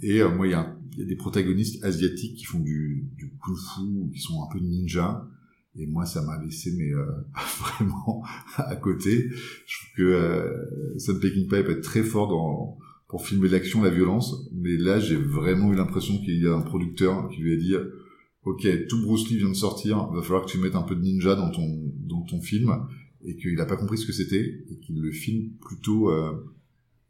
et 0.02 0.22
euh, 0.22 0.34
moi, 0.34 0.46
il 0.46 0.50
y, 0.50 0.54
a, 0.54 0.74
y 0.96 1.02
a 1.02 1.04
des 1.04 1.16
protagonistes 1.16 1.84
asiatiques 1.84 2.36
qui 2.36 2.44
font 2.44 2.60
du, 2.60 3.06
du 3.16 3.30
kung-fu, 3.38 4.10
qui 4.12 4.20
sont 4.20 4.42
un 4.42 4.46
peu 4.50 4.58
ninja. 4.58 5.28
Et 5.76 5.86
moi, 5.86 6.06
ça 6.06 6.22
m'a 6.22 6.42
laissé 6.42 6.74
mais 6.76 6.92
euh, 6.92 7.04
vraiment 7.60 8.22
à 8.56 8.74
côté. 8.76 9.28
Je 9.66 9.78
trouve 9.78 9.96
que 9.96 10.02
euh, 10.02 10.98
Sam 10.98 11.20
Peckinpah 11.20 11.62
peut 11.62 11.72
être 11.72 11.82
très 11.82 12.02
fort 12.02 12.28
dans 12.28 12.78
pour 13.06 13.26
filmer 13.26 13.48
l'action, 13.48 13.82
la 13.82 13.90
violence. 13.90 14.48
Mais 14.52 14.76
là, 14.76 14.98
j'ai 14.98 15.16
vraiment 15.16 15.72
eu 15.72 15.76
l'impression 15.76 16.18
qu'il 16.18 16.42
y 16.42 16.46
a 16.46 16.54
un 16.54 16.62
producteur 16.62 17.28
qui 17.28 17.40
lui 17.40 17.54
a 17.54 17.56
dit 17.56 17.74
Ok, 18.44 18.66
tout 18.88 19.02
Bruce 19.02 19.28
Lee 19.30 19.38
vient 19.38 19.48
de 19.48 19.54
sortir, 19.54 20.10
va 20.10 20.22
falloir 20.22 20.46
que 20.46 20.50
tu 20.50 20.58
mettes 20.58 20.74
un 20.74 20.82
peu 20.82 20.94
de 20.94 21.02
ninja 21.02 21.34
dans 21.34 21.50
ton, 21.50 21.92
dans 22.06 22.22
ton 22.22 22.40
film. 22.40 22.74
Et 23.24 23.36
qu'il 23.36 23.54
n'a 23.56 23.66
pas 23.66 23.76
compris 23.76 23.98
ce 23.98 24.06
que 24.06 24.12
c'était, 24.12 24.64
et 24.70 24.78
qu'il 24.78 25.00
le 25.02 25.10
filme 25.10 25.50
plutôt 25.60 26.10
euh, 26.10 26.32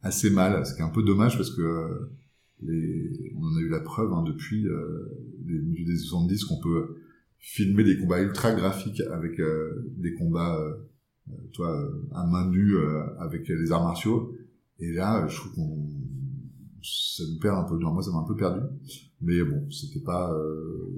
assez 0.03 0.31
mal. 0.31 0.65
Ce 0.67 0.75
qui 0.75 0.81
est 0.81 0.85
un 0.85 0.91
peu 0.91 1.03
dommage 1.03 1.37
parce 1.37 1.51
que 1.51 1.63
euh, 1.63 2.13
les, 2.63 3.33
on 3.37 3.45
en 3.45 3.57
a 3.57 3.61
eu 3.61 3.69
la 3.69 3.81
preuve 3.81 4.13
hein, 4.13 4.23
depuis 4.23 4.67
euh, 4.67 5.09
les 5.47 5.59
milieux 5.59 5.87
des 5.87 5.97
70 5.97 6.45
qu'on 6.45 6.61
peut 6.61 6.97
filmer 7.39 7.85
des 7.85 7.99
combats 7.99 8.21
ultra 8.21 8.53
graphiques 8.53 9.01
avec 9.13 9.39
euh, 9.39 9.93
des 9.97 10.15
combats, 10.15 10.59
toi, 11.53 11.89
à 12.13 12.27
main 12.27 12.49
nue 12.49 12.75
avec 13.19 13.49
les 13.49 13.71
arts 13.71 13.85
martiaux. 13.85 14.35
Et 14.81 14.93
là, 14.93 15.27
je 15.29 15.37
trouve 15.37 15.55
qu'on 15.55 15.89
ça 16.83 17.25
nous 17.29 17.39
perd 17.39 17.57
un 17.59 17.65
peu. 17.65 17.79
Non, 17.79 17.93
moi, 17.93 18.03
ça 18.03 18.11
m'a 18.11 18.19
un 18.19 18.25
peu 18.25 18.37
perdu. 18.37 18.61
Mais 19.21 19.43
bon, 19.43 19.69
c'était 19.71 20.01
pas, 20.01 20.33
euh, 20.33 20.89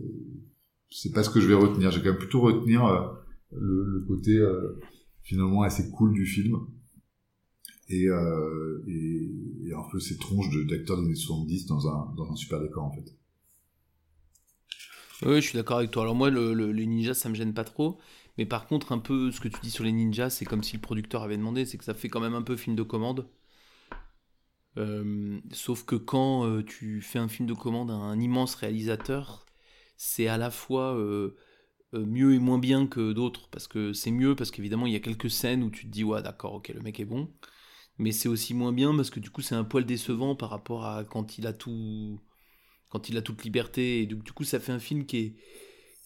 c'est 0.91 1.13
pas 1.13 1.23
ce 1.23 1.31
que 1.31 1.41
je 1.41 1.49
vais 1.49 1.55
retenir. 1.55 1.91
J'ai 1.91 2.01
quand 2.01 2.11
même 2.11 2.19
plutôt 2.19 2.41
retenir 2.41 2.85
euh, 2.85 3.09
le, 3.53 3.85
le 3.85 4.01
côté 4.07 4.37
euh, 4.37 4.79
finalement 5.23 5.63
assez 5.63 5.91
cool 5.91 6.13
du 6.13 6.27
film 6.27 6.59
et, 7.91 8.09
un 9.75 9.89
peu 9.91 10.01
ces 10.01 10.17
tronches 10.19 10.51
d'acteurs 10.67 10.99
des 10.99 11.05
années 11.07 11.15
70 11.15 11.67
dans 11.67 11.89
un 11.89 12.13
dans 12.17 12.31
un 12.31 12.37
super 12.37 12.61
décor 12.61 12.85
en 12.85 12.93
fait. 12.93 13.15
Oui, 15.23 15.37
je 15.37 15.41
suis 15.49 15.57
d'accord 15.57 15.79
avec 15.79 15.91
toi. 15.91 16.03
Alors 16.03 16.15
moi, 16.15 16.31
le, 16.31 16.53
le- 16.55 16.73
les 16.73 16.87
ninjas, 16.87 17.15
ça 17.15 17.29
me 17.29 17.35
gêne 17.35 17.55
pas 17.55 17.65
trop. 17.65 17.99
Mais 18.39 18.47
par 18.47 18.67
contre, 18.67 18.93
un 18.93 18.99
peu 18.99 19.31
ce 19.33 19.41
que 19.41 19.49
tu 19.49 19.61
dis 19.63 19.71
sur 19.71 19.85
les 19.85 19.93
ninjas, 19.93 20.31
c'est 20.31 20.45
comme 20.47 20.63
si 20.63 20.77
le 20.77 20.81
producteur 20.83 21.23
avait 21.23 21.37
demandé, 21.37 21.65
c'est 21.67 21.79
que 21.79 21.85
ça 21.85 21.95
fait 21.95 22.09
quand 22.09 22.21
même 22.21 22.35
un 22.35 22.43
peu 22.43 22.57
film 22.57 22.77
de 22.77 22.83
commande. 22.83 23.27
Euh, 24.79 25.41
sauf 25.53 25.85
que 25.85 25.97
quand 25.97 26.45
euh, 26.47 26.63
tu 26.65 27.01
fais 27.03 27.19
un 27.19 27.29
film 27.29 27.49
de 27.49 27.55
commande 27.55 27.91
à 27.91 27.95
un 27.95 28.21
immense 28.21 28.55
réalisateur, 28.55 29.45
c'est 29.97 30.29
à 30.29 30.37
la 30.39 30.51
fois 30.51 30.95
euh, 30.97 31.37
mieux 31.95 32.35
et 32.35 32.39
moins 32.41 32.59
bien 32.59 32.87
que 32.87 33.13
d'autres. 33.13 33.49
Parce 33.51 33.69
que 33.69 33.93
c'est 33.95 34.11
mieux, 34.13 34.37
parce 34.37 34.51
qu'évidemment, 34.51 34.87
il 34.87 34.93
y 34.95 34.97
a 34.97 35.01
quelques 35.01 35.31
scènes 35.31 35.63
où 35.65 35.71
tu 35.71 35.87
te 35.87 35.91
dis, 35.93 36.05
ouais, 36.05 36.23
d'accord, 36.23 36.55
ok, 36.55 36.69
le 36.71 36.81
mec 36.83 37.01
est 37.01 37.05
bon. 37.07 37.31
Mais 38.01 38.13
c'est 38.13 38.31
aussi 38.31 38.55
moins 38.55 38.73
bien 38.73 38.97
parce 38.97 39.11
que 39.11 39.21
du 39.21 39.29
coup, 39.29 39.43
c'est 39.43 39.55
un 39.55 39.63
poil 39.63 39.85
décevant 39.85 40.35
par 40.35 40.49
rapport 40.49 40.87
à 40.87 41.05
quand 41.05 41.37
il 41.37 41.47
a 41.47 41.53
tout 41.53 42.19
quand 42.89 43.11
il 43.11 43.17
a 43.19 43.23
toute 43.23 43.45
liberté. 43.45 44.01
Et 44.01 44.07
du, 44.07 44.17
du 44.17 44.33
coup, 44.33 44.45
ça 44.45 44.59
fait 44.59 44.73
un 44.73 44.79
film 44.79 45.05
qui 45.05 45.19
est, 45.19 45.37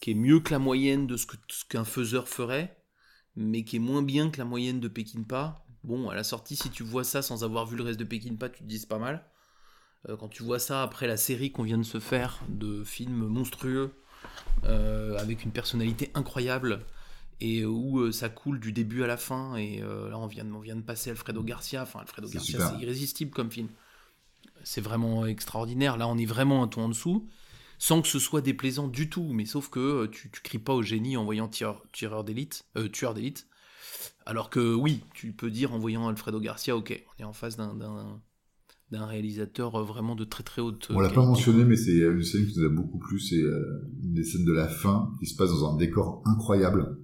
qui 0.01 0.11
est 0.11 0.15
mieux 0.15 0.41
que 0.41 0.51
la 0.51 0.59
moyenne 0.59 1.07
de 1.07 1.17
ce 1.17 1.25
que- 1.27 1.37
qu'un 1.69 1.85
faiseur 1.85 2.29
ferait, 2.29 2.77
mais 3.37 3.63
qui 3.65 3.77
est 3.77 3.79
moins 3.79 4.03
bien 4.03 4.29
que 4.31 4.39
la 4.39 4.45
moyenne 4.45 4.81
de 4.81 4.89
Peckinpah. 4.89 5.65
Bon, 5.85 6.09
à 6.09 6.17
la 6.17 6.25
sortie, 6.25 6.57
si 6.57 6.69
tu 6.69 6.83
vois 6.83 7.05
ça 7.05 7.23
sans 7.23 7.45
avoir 7.45 7.65
vu 7.67 7.77
le 7.77 7.85
reste 7.85 8.01
de 8.01 8.05
Peckinpah, 8.05 8.49
tu 8.49 8.65
te 8.65 8.69
dis 8.69 8.81
c'est 8.81 8.89
pas 8.89 8.99
mal. 8.99 9.31
Euh, 10.09 10.17
quand 10.17 10.29
tu 10.29 10.43
vois 10.43 10.59
ça 10.59 10.83
après 10.83 11.07
la 11.07 11.17
série 11.17 11.53
qu'on 11.53 11.63
vient 11.63 11.79
de 11.79 11.85
se 11.85 12.01
faire 12.01 12.41
de 12.49 12.83
films 12.83 13.29
monstrueux, 13.29 13.95
euh, 14.65 15.17
avec 15.19 15.45
une 15.45 15.53
personnalité 15.53 16.11
incroyable, 16.15 16.81
et 17.41 17.65
où 17.65 18.01
euh, 18.01 18.13
ça 18.13 18.29
coule 18.29 18.61
du 18.61 18.73
début 18.73 19.03
à 19.03 19.07
la 19.07 19.17
fin, 19.17 19.57
et 19.57 19.83
euh, 19.83 20.09
là 20.09 20.19
on 20.19 20.27
vient, 20.27 20.45
de- 20.45 20.53
on 20.53 20.61
vient 20.61 20.77
de 20.77 20.83
passer 20.83 21.11
Alfredo 21.11 21.43
Garcia, 21.43 21.83
enfin 21.83 22.01
Alfredo 22.01 22.29
Garcia 22.29 22.59
c'est 22.79 22.83
irrésistible 22.83 23.31
comme 23.31 23.51
film. 23.51 23.69
C'est 24.63 24.81
vraiment 24.81 25.27
extraordinaire, 25.27 25.97
là 25.97 26.09
on 26.09 26.17
est 26.17 26.25
vraiment 26.27 26.63
un 26.63 26.69
ton 26.69 26.83
en 26.85 26.89
dessous, 26.89 27.29
sans 27.79 28.01
que 28.03 28.09
ce 28.09 28.19
soit 28.19 28.41
déplaisant 28.41 28.89
du 28.89 29.11
tout, 29.11 29.33
mais 29.33 29.45
sauf 29.45 29.69
que 29.69 29.81
euh, 29.81 30.07
tu, 30.09 30.31
tu 30.31 30.41
cries 30.43 30.59
pas 30.59 30.73
au 30.75 30.83
génie 30.83 31.17
en 31.17 31.25
voyant 31.25 31.49
tireur, 31.49 31.83
tireur 31.93 32.25
d'élite, 32.25 32.65
euh, 32.77 32.89
tueur 32.89 33.15
d'élite, 33.15 33.47
alors 34.27 34.49
que 34.49 34.75
oui, 34.75 35.03
tu 35.13 35.33
peux 35.33 35.51
dire 35.51 35.75
en 35.75 35.79
voyant 35.79 36.09
Alfredo 36.09 36.41
Garcia, 36.41 36.77
ok, 36.77 37.05
on 37.19 37.23
est 37.23 37.27
en 37.27 37.33
face 37.33 37.57
d'un- 37.57 38.21
réalisateur 38.93 39.75
euh, 39.75 39.83
vraiment 39.83 40.15
de 40.15 40.25
très 40.25 40.45
très 40.45 40.63
haute 40.63 40.87
On 40.91 41.01
l'a 41.01 41.09
pas 41.11 41.25
mentionné, 41.27 41.65
mais 41.65 41.75
c'est 41.77 41.97
une 41.99 42.23
scène 42.23 42.47
qui 42.47 42.59
nous 42.61 42.65
a 42.65 42.69
beaucoup 42.69 42.99
plu. 42.99 43.19
C'est 43.19 43.43
euh, 43.43 43.83
une 44.05 44.15
des 44.15 44.23
scènes 44.23 44.45
de 44.45 44.53
la 44.53 44.69
fin 44.69 45.11
qui 45.19 45.27
se 45.27 45.35
passe 45.35 45.51
dans 45.51 45.75
un 45.75 45.77
décor 45.77 46.23
incroyable 46.27 46.97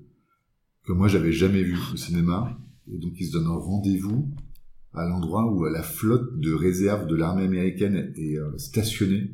que 0.87 0.93
moi 0.93 1.09
j'avais 1.09 1.33
jamais 1.33 1.63
vu 1.63 1.77
au 1.93 1.97
cinéma. 1.97 2.59
Et 2.93 2.99
donc 2.99 3.13
ils 3.21 3.27
se 3.27 3.33
donnent 3.33 3.47
un 3.47 3.59
rendez-vous 3.59 4.29
à 4.93 5.07
l'endroit 5.07 5.47
où 5.53 5.65
la 5.65 5.83
flotte 5.83 6.39
de 6.41 6.53
réserve 6.53 7.07
de 7.07 7.15
l'armée 7.15 7.45
américaine 7.45 8.13
est 8.17 8.37
euh, 8.39 8.57
stationnée. 8.59 9.31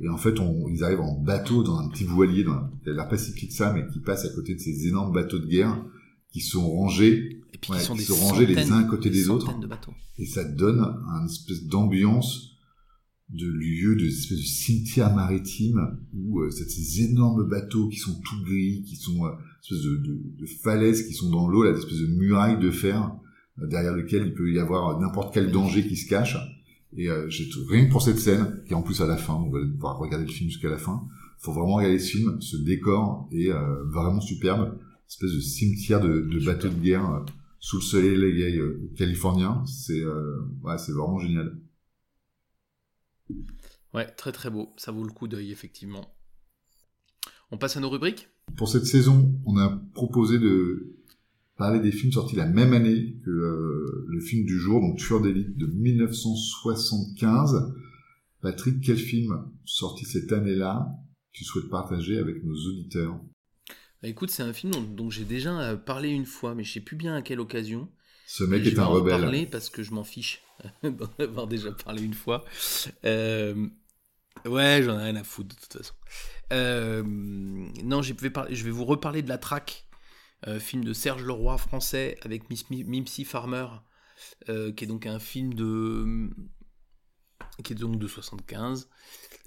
Et 0.00 0.08
en 0.08 0.16
fait, 0.16 0.38
on, 0.40 0.68
ils 0.68 0.84
arrivent 0.84 1.00
en 1.00 1.18
bateau 1.18 1.62
dans 1.62 1.78
un 1.78 1.88
petit 1.88 2.04
voilier, 2.04 2.44
dans 2.44 2.68
qui 2.82 2.90
a 2.90 2.92
l'air 2.92 3.08
pas 3.08 3.18
si 3.18 3.32
petit 3.32 3.48
que 3.48 3.54
ça, 3.54 3.72
mais 3.72 3.86
qui 3.88 4.00
passe 4.00 4.24
à 4.24 4.28
côté 4.30 4.54
de 4.54 4.60
ces 4.60 4.86
énormes 4.88 5.12
bateaux 5.12 5.38
de 5.38 5.46
guerre 5.46 5.84
qui 6.32 6.40
sont 6.40 6.66
rangés 6.66 7.40
Et 7.52 7.58
puis 7.58 7.72
ouais, 7.72 7.78
qui 7.78 7.84
sont 7.84 7.92
qui 7.94 7.98
des 8.00 8.04
sont 8.06 8.16
rangés 8.16 8.46
les 8.46 8.72
uns 8.72 8.78
à 8.78 8.84
côté 8.84 9.10
des 9.10 9.28
autres. 9.28 9.46
centaines 9.46 9.60
de 9.60 9.66
bateaux. 9.66 9.92
et 10.18 10.24
ça 10.26 10.44
donne 10.44 10.80
un 10.80 11.26
espèce 11.26 11.64
d'ambiance 11.64 12.51
de 13.32 13.46
lieu, 13.48 13.96
de 13.96 14.04
espèce 14.06 14.38
de 14.38 14.42
cimetière 14.44 15.14
maritime 15.14 15.98
où 16.14 16.40
euh, 16.40 16.50
c'est 16.50 16.68
ces 16.68 17.02
énormes 17.04 17.48
bateaux 17.48 17.88
qui 17.88 17.96
sont 17.98 18.20
tout 18.20 18.42
gris, 18.44 18.82
qui 18.86 18.96
sont 18.96 19.24
euh, 19.26 19.30
espèce 19.62 19.82
de, 19.82 19.96
de, 19.96 20.20
de 20.40 20.46
falaises 20.46 21.06
qui 21.06 21.14
sont 21.14 21.30
dans 21.30 21.48
l'eau, 21.48 21.62
là, 21.64 21.72
des 21.72 21.78
espèces 21.78 22.00
de 22.00 22.06
murailles 22.08 22.58
de 22.58 22.70
fer 22.70 23.12
euh, 23.60 23.66
derrière 23.66 23.94
lequel 23.94 24.26
il 24.26 24.34
peut 24.34 24.52
y 24.52 24.58
avoir 24.58 25.00
n'importe 25.00 25.32
quel 25.32 25.50
danger 25.50 25.86
qui 25.86 25.96
se 25.96 26.08
cache. 26.08 26.36
Et 26.96 27.08
euh, 27.08 27.28
j'ai 27.30 27.48
tout- 27.48 27.64
rien 27.68 27.86
que 27.86 27.90
pour 27.90 28.02
cette 28.02 28.18
scène, 28.18 28.60
qui 28.66 28.72
est 28.72 28.76
en 28.76 28.82
plus 28.82 29.00
à 29.00 29.06
la 29.06 29.16
fin, 29.16 29.34
on 29.34 29.50
va 29.50 29.60
pouvoir 29.66 29.98
regarder 29.98 30.26
le 30.26 30.32
film 30.32 30.50
jusqu'à 30.50 30.68
la 30.68 30.78
fin. 30.78 31.02
Faut 31.38 31.52
vraiment 31.52 31.76
regarder 31.76 31.98
ce 31.98 32.10
film, 32.16 32.36
ce 32.40 32.56
décor 32.58 33.28
est 33.32 33.50
euh, 33.50 33.82
vraiment 33.84 34.20
superbe, 34.20 34.78
espèce 35.08 35.32
de 35.32 35.40
cimetière 35.40 36.00
de, 36.00 36.20
de 36.20 36.44
bateaux 36.44 36.68
de 36.68 36.74
guerre 36.82 37.10
euh, 37.10 37.20
sous 37.60 37.76
le 37.76 37.82
soleil 37.82 38.58
euh, 38.58 38.90
californien. 38.96 39.62
C'est 39.66 40.00
euh, 40.02 40.36
ouais, 40.64 40.76
c'est 40.76 40.92
vraiment 40.92 41.18
génial. 41.18 41.56
Ouais, 43.94 44.06
très 44.06 44.32
très 44.32 44.50
beau, 44.50 44.72
ça 44.76 44.92
vaut 44.92 45.04
le 45.04 45.12
coup 45.12 45.28
d'œil 45.28 45.52
effectivement. 45.52 46.14
On 47.50 47.58
passe 47.58 47.76
à 47.76 47.80
nos 47.80 47.90
rubriques? 47.90 48.28
Pour 48.56 48.68
cette 48.68 48.86
saison, 48.86 49.38
on 49.44 49.58
a 49.58 49.68
proposé 49.94 50.38
de 50.38 50.96
parler 51.56 51.80
des 51.80 51.92
films 51.92 52.12
sortis 52.12 52.36
la 52.36 52.46
même 52.46 52.72
année 52.72 53.18
que 53.24 53.30
euh, 53.30 54.06
le 54.08 54.20
film 54.20 54.46
du 54.46 54.58
jour, 54.58 54.80
donc 54.80 54.98
Tueur 54.98 55.20
d'élite 55.20 55.56
de 55.58 55.66
1975. 55.66 57.74
Patrick, 58.40 58.82
quel 58.82 58.96
film 58.96 59.50
sorti 59.64 60.04
cette 60.04 60.32
année-là 60.32 60.88
tu 61.32 61.44
souhaites 61.44 61.68
partager 61.68 62.18
avec 62.18 62.42
nos 62.42 62.54
auditeurs? 62.54 63.20
Bah, 64.02 64.08
écoute, 64.08 64.30
c'est 64.30 64.42
un 64.42 64.52
film 64.52 64.72
dont, 64.72 64.82
dont 64.82 65.10
j'ai 65.10 65.24
déjà 65.24 65.58
euh, 65.60 65.76
parlé 65.76 66.08
une 66.08 66.26
fois, 66.26 66.54
mais 66.54 66.64
je 66.64 66.72
sais 66.72 66.80
plus 66.80 66.96
bien 66.96 67.14
à 67.14 67.22
quelle 67.22 67.40
occasion. 67.40 67.88
Ce 68.34 68.44
mec 68.44 68.62
Et 68.62 68.64
je 68.64 68.70
est 68.70 68.74
vais 68.74 68.80
un 68.80 68.86
en 68.86 68.90
rebelle. 68.92 69.14
reparler 69.16 69.46
parce 69.46 69.68
que 69.68 69.82
je 69.82 69.92
m'en 69.92 70.04
fiche 70.04 70.42
d'en 70.82 71.10
avoir 71.18 71.46
déjà 71.46 71.70
parlé 71.72 72.02
une 72.02 72.14
fois. 72.14 72.44
Euh, 73.04 73.68
ouais, 74.46 74.80
j'en 74.82 74.98
ai 74.98 75.02
rien 75.04 75.16
à 75.16 75.24
foutre 75.24 75.54
de 75.54 75.60
toute 75.60 75.72
façon. 75.74 75.92
Euh, 76.50 77.02
non, 77.04 78.00
je 78.00 78.14
vais, 78.14 78.30
parler- 78.30 78.54
je 78.54 78.64
vais 78.64 78.70
vous 78.70 78.86
reparler 78.86 79.20
de 79.20 79.28
La 79.28 79.36
Traque, 79.36 79.86
euh, 80.46 80.58
film 80.58 80.82
de 80.82 80.94
Serge 80.94 81.24
Leroy 81.24 81.58
français 81.58 82.16
avec 82.22 82.48
Miss 82.48 82.70
Mimsy 82.70 83.26
Farmer, 83.26 83.66
qui 84.46 84.52
est 84.84 84.86
donc 84.86 85.04
un 85.06 85.18
film 85.18 85.52
de 85.52 86.30
qui 87.62 87.74
est 87.74 87.76
donc 87.76 87.98
de 87.98 88.06
75 88.06 88.88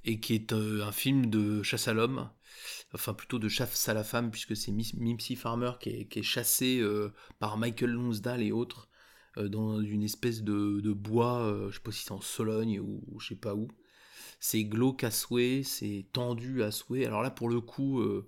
et 0.03 0.19
qui 0.19 0.35
est 0.35 0.53
un 0.53 0.91
film 0.91 1.25
de 1.31 1.63
chasse 1.63 1.87
à 1.87 1.93
l'homme, 1.93 2.29
enfin 2.93 3.13
plutôt 3.13 3.39
de 3.39 3.49
chasse 3.49 3.89
à 3.89 3.93
la 3.93 4.03
femme 4.03 4.31
puisque 4.31 4.55
c'est 4.55 4.71
Mimsy 4.71 5.35
Farmer 5.35 5.71
qui 5.79 6.07
est, 6.09 6.21
chassée 6.23 6.79
euh, 6.79 7.13
par 7.39 7.57
Michael 7.57 7.91
Lonsdale 7.91 8.41
et 8.41 8.51
autres 8.51 8.89
euh, 9.37 9.49
dans 9.49 9.81
une 9.81 10.03
espèce 10.03 10.43
de, 10.43 10.93
bois, 10.93 11.41
euh, 11.41 11.69
je 11.69 11.75
sais 11.75 11.81
pas 11.81 11.91
si 11.91 12.03
c'est 12.05 12.11
en 12.11 12.21
Sologne 12.21 12.79
ou, 12.79 13.03
ou 13.11 13.19
je 13.19 13.29
sais 13.29 13.35
pas 13.35 13.55
où. 13.55 13.67
C'est 14.39 14.63
glauque 14.63 15.03
à 15.03 15.11
souhait, 15.11 15.63
c'est 15.63 16.05
tendu 16.13 16.63
à 16.63 16.71
souhait. 16.71 17.05
Alors 17.05 17.21
là, 17.21 17.31
pour 17.31 17.49
le 17.49 17.61
coup, 17.61 18.01
euh, 18.01 18.27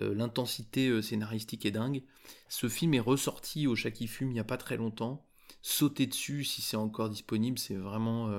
l'intensité 0.00 1.02
scénaristique 1.02 1.66
est 1.66 1.70
dingue. 1.70 2.02
Ce 2.48 2.68
film 2.68 2.94
est 2.94 3.00
ressorti 3.00 3.66
au 3.66 3.76
Chat 3.76 3.90
qui 3.90 4.06
fume 4.06 4.30
il 4.30 4.34
n'y 4.34 4.40
a 4.40 4.44
pas 4.44 4.56
très 4.56 4.76
longtemps. 4.76 5.26
Sautez 5.62 6.06
dessus 6.06 6.44
si 6.44 6.62
c'est 6.62 6.76
encore 6.76 7.10
disponible, 7.10 7.58
c'est 7.58 7.74
vraiment 7.74 8.30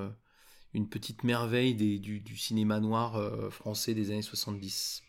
une 0.74 0.88
petite 0.88 1.24
merveille 1.24 1.76
du, 1.76 2.38
cinéma 2.38 2.80
noir 2.80 3.52
français 3.52 3.94
des 3.94 4.12
années 4.12 4.22
70. 4.22 5.04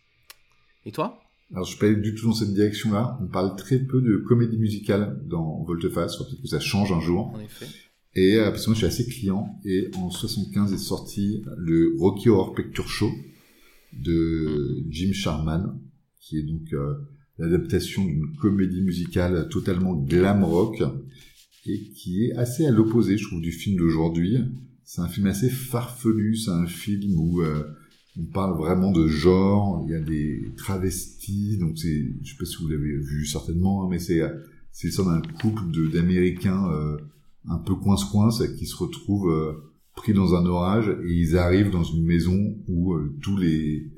Et 0.87 0.93
toi? 0.93 1.21
Alors, 1.53 1.64
je 1.64 1.71
suis 1.71 1.81
pas 1.81 1.93
du 1.93 2.14
tout 2.14 2.27
dans 2.27 2.35
cette 2.35 2.55
direction-là. 2.55 3.19
On 3.21 3.27
parle 3.27 3.57
très 3.57 3.79
peu 3.79 4.01
de 4.01 4.16
comédie 4.16 4.59
musicale 4.59 5.21
dans 5.27 5.64
Volteface. 5.64 6.16
Peut-être 6.16 6.40
que 6.40 6.49
ça 6.49 6.61
change 6.61 6.93
un 6.93 7.01
jour. 7.01 7.33
En 7.35 7.40
effet. 7.40 7.66
Et 8.14 8.37
euh, 8.37 8.51
parce 8.51 8.64
que 8.64 8.71
moi, 8.71 8.75
je 8.75 8.87
suis 8.87 8.87
assez 8.87 9.07
client. 9.07 9.59
Et 9.64 9.90
en 9.97 10.11
75 10.11 10.73
est 10.73 10.79
sorti 10.79 11.43
le 11.57 11.95
Rocky 11.99 12.29
Horror 12.29 12.55
Picture 12.55 12.88
Show 12.88 13.11
de 13.93 14.85
Jim 14.88 15.12
Sharman, 15.12 15.79
qui 16.21 16.38
est 16.38 16.43
donc 16.43 16.73
euh, 16.73 16.95
l'adaptation 17.38 18.05
d'une 18.05 18.37
comédie 18.37 18.83
musicale 18.83 19.49
totalement 19.49 19.95
glam 19.95 20.45
rock 20.45 20.83
et 21.66 21.90
qui 21.90 22.25
est 22.25 22.33
assez 22.37 22.64
à 22.66 22.71
l'opposé, 22.71 23.19
je 23.19 23.27
trouve, 23.27 23.40
du 23.40 23.53
film 23.53 23.77
d'aujourd'hui. 23.77 24.38
C'est 24.85 25.01
un 25.01 25.09
film 25.09 25.27
assez 25.27 25.51
farfelu. 25.51 26.37
C'est 26.37 26.51
un 26.51 26.66
film 26.66 27.19
où 27.19 27.43
euh, 27.43 27.64
on 28.18 28.25
parle 28.25 28.57
vraiment 28.59 28.90
de 28.90 29.07
genre. 29.07 29.85
Il 29.87 29.92
y 29.92 29.94
a 29.94 30.01
des 30.01 30.53
travestis. 30.57 31.59
Donc 31.59 31.79
c'est, 31.79 32.14
je 32.23 32.31
sais 32.31 32.37
pas 32.38 32.44
si 32.44 32.57
vous 32.57 32.68
l'avez 32.68 32.96
vu 32.96 33.27
certainement, 33.27 33.85
hein, 33.85 33.88
mais 33.90 33.99
c'est 33.99 34.20
c'est 34.73 34.87
l'histoire 34.87 35.09
d'un 35.09 35.23
couple 35.40 35.70
de 35.70 35.87
d'Américains 35.88 36.70
euh, 36.73 36.96
un 37.49 37.59
peu 37.59 37.75
coince-coince 37.75 38.42
qui 38.59 38.66
se 38.66 38.77
retrouvent 38.77 39.31
euh, 39.31 39.73
pris 39.96 40.12
dans 40.12 40.35
un 40.35 40.46
orage 40.46 40.88
et 41.05 41.12
ils 41.12 41.37
arrivent 41.37 41.70
dans 41.70 41.83
une 41.83 42.05
maison 42.05 42.57
où 42.68 42.94
euh, 42.94 43.16
tous 43.20 43.37
les 43.37 43.90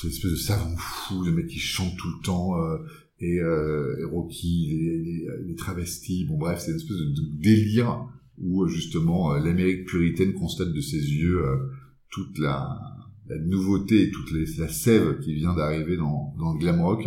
cette 0.00 0.12
espèce 0.12 0.30
de 0.30 0.36
savants 0.36 0.76
fous, 0.76 1.24
les 1.24 1.32
mecs 1.32 1.48
qui 1.48 1.58
chantent 1.58 1.96
tout 1.96 2.08
le 2.08 2.22
temps 2.22 2.58
euh, 2.58 2.78
et, 3.20 3.38
euh, 3.40 3.98
et 4.00 4.04
Rocky, 4.04 4.68
les, 4.70 4.98
les, 4.98 5.26
les 5.46 5.54
travestis, 5.54 6.24
bon 6.24 6.38
bref, 6.38 6.60
c'est 6.60 6.70
une 6.70 6.78
espèce 6.78 6.96
de, 6.96 7.38
délire 7.38 8.06
où 8.38 8.66
justement 8.66 9.34
euh, 9.34 9.40
l'Amérique 9.40 9.86
puritaine 9.86 10.32
constate 10.32 10.72
de 10.72 10.80
ses 10.80 10.96
yeux 10.96 11.42
toute 12.10 12.38
la, 12.38 12.89
la 13.30 13.38
nouveauté 13.38 14.02
et 14.02 14.10
toute 14.10 14.32
la 14.58 14.68
sève 14.68 15.20
qui 15.20 15.34
vient 15.34 15.54
d'arriver 15.54 15.96
dans, 15.96 16.34
le 16.36 16.58
glam 16.58 16.80
rock. 16.80 17.06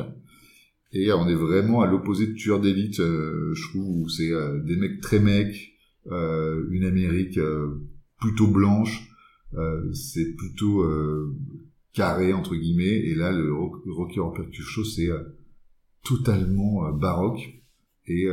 Et 0.93 1.11
on 1.11 1.27
est 1.27 1.35
vraiment 1.35 1.81
à 1.81 1.87
l'opposé 1.87 2.27
de 2.27 2.33
Tueur 2.33 2.61
d'élite, 2.61 2.99
euh, 2.99 3.53
je 3.53 3.69
trouve, 3.69 4.03
où 4.03 4.09
c'est 4.09 4.31
euh, 4.31 4.59
des 4.59 4.77
mecs 4.77 5.01
très 5.01 5.19
mecs, 5.19 5.73
euh, 6.11 6.65
une 6.71 6.85
Amérique 6.85 7.39
plutôt 8.19 8.47
blanche, 8.47 9.09
c'est 9.93 10.33
plutôt 10.35 10.83
carré 11.93 12.33
entre 12.33 12.55
guillemets, 12.55 12.85
et 13.09 13.13
là 13.13 13.31
le 13.31 13.53
Rock- 13.53 13.83
Rocky 13.85 14.19
Horror 14.19 14.35
c'est 14.83 15.09
totalement 16.03 16.91
baroque 16.91 17.61
et 18.07 18.27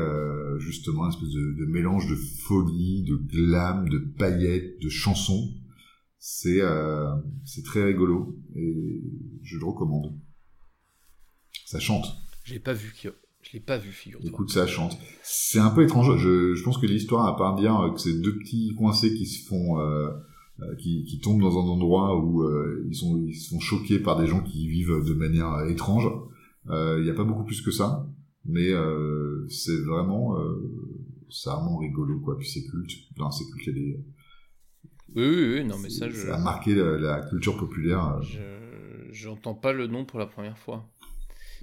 justement 0.59 1.05
un 1.05 1.11
espèce 1.11 1.31
de, 1.31 1.53
de 1.59 1.67
mélange 1.67 2.09
de 2.09 2.15
folie, 2.15 3.03
de 3.03 3.17
glam, 3.17 3.89
de 3.89 3.99
paillettes, 3.99 4.81
de 4.81 4.89
chansons. 4.89 5.51
C'est 6.23 6.61
euh, 6.61 7.09
c'est 7.47 7.65
très 7.65 7.83
rigolo 7.83 8.37
et 8.55 9.01
je 9.43 9.57
le 9.59 9.65
recommande. 9.65 10.13
Ça 11.65 11.81
chante. 11.81 12.07
Je 12.45 12.53
l'ai 12.55 12.61
pas 12.61 12.75
vu. 12.75 12.93
Je 13.43 13.53
l'ai 13.55 13.61
pas 13.61 13.79
vu, 13.79 13.91
figure-toi. 13.91 14.29
Écoute, 14.29 14.51
ça 14.51 14.67
chante. 14.67 14.99
C'est 15.23 15.59
un 15.61 15.71
peu 15.71 15.83
étrange. 15.83 16.19
Je, 16.19 16.55
je 16.55 16.63
pense 16.63 16.77
que 16.77 16.87
l'histoire, 16.87 17.27
à 17.27 17.37
part 17.39 17.55
dire 17.57 17.75
euh, 17.81 17.91
que 17.91 17.99
c'est 17.99 18.21
deux 18.21 18.37
petits 18.39 18.75
coincés 18.77 19.15
qui 19.15 19.25
se 19.25 19.47
font, 19.49 19.81
euh, 19.81 20.11
euh, 20.61 20.75
qui, 20.77 21.05
qui 21.05 21.21
tombent 21.21 21.41
dans 21.41 21.57
un 21.59 21.69
endroit 21.71 22.23
où 22.23 22.43
euh, 22.43 22.85
ils 22.87 22.95
sont, 22.95 23.17
ils 23.17 23.35
se 23.35 23.49
font 23.49 23.61
choqués 23.61 23.99
par 23.99 24.21
des 24.21 24.27
gens 24.27 24.43
qui 24.43 24.69
vivent 24.69 25.03
de 25.07 25.15
manière 25.15 25.65
étrange. 25.69 26.07
Euh, 26.69 26.99
Il 26.99 27.05
n'y 27.05 27.11
a 27.11 27.15
pas 27.15 27.25
beaucoup 27.25 27.45
plus 27.45 27.63
que 27.63 27.71
ça, 27.71 28.07
mais 28.45 28.69
euh, 28.73 29.47
c'est 29.49 29.81
vraiment, 29.87 30.39
euh, 30.39 30.61
c'est 31.31 31.49
vraiment 31.49 31.79
rigolo, 31.79 32.21
quoi. 32.21 32.37
Puis 32.37 32.47
c'est 32.49 32.65
culte. 32.67 32.91
Dans 33.17 33.31
c'est 33.31 33.45
culte, 33.51 33.67
il 33.69 33.69
y 33.69 33.71
a 33.71 33.75
des- 33.95 34.05
Oui, 35.17 35.27
oui, 35.27 35.55
oui, 35.55 35.65
non, 35.65 35.79
mais 35.79 35.91
ça, 35.91 36.09
je. 36.09 36.17
ça 36.17 36.35
a 36.37 36.39
marqué 36.39 36.75
la, 36.75 36.99
la 36.99 37.21
culture 37.29 37.57
populaire. 37.57 38.05
euh. 38.19 38.23
Je 38.23 39.13
j'entends 39.13 39.55
pas 39.55 39.73
le 39.73 39.87
nom 39.89 40.05
pour 40.05 40.19
la 40.21 40.27
première 40.27 40.57
fois. 40.59 40.89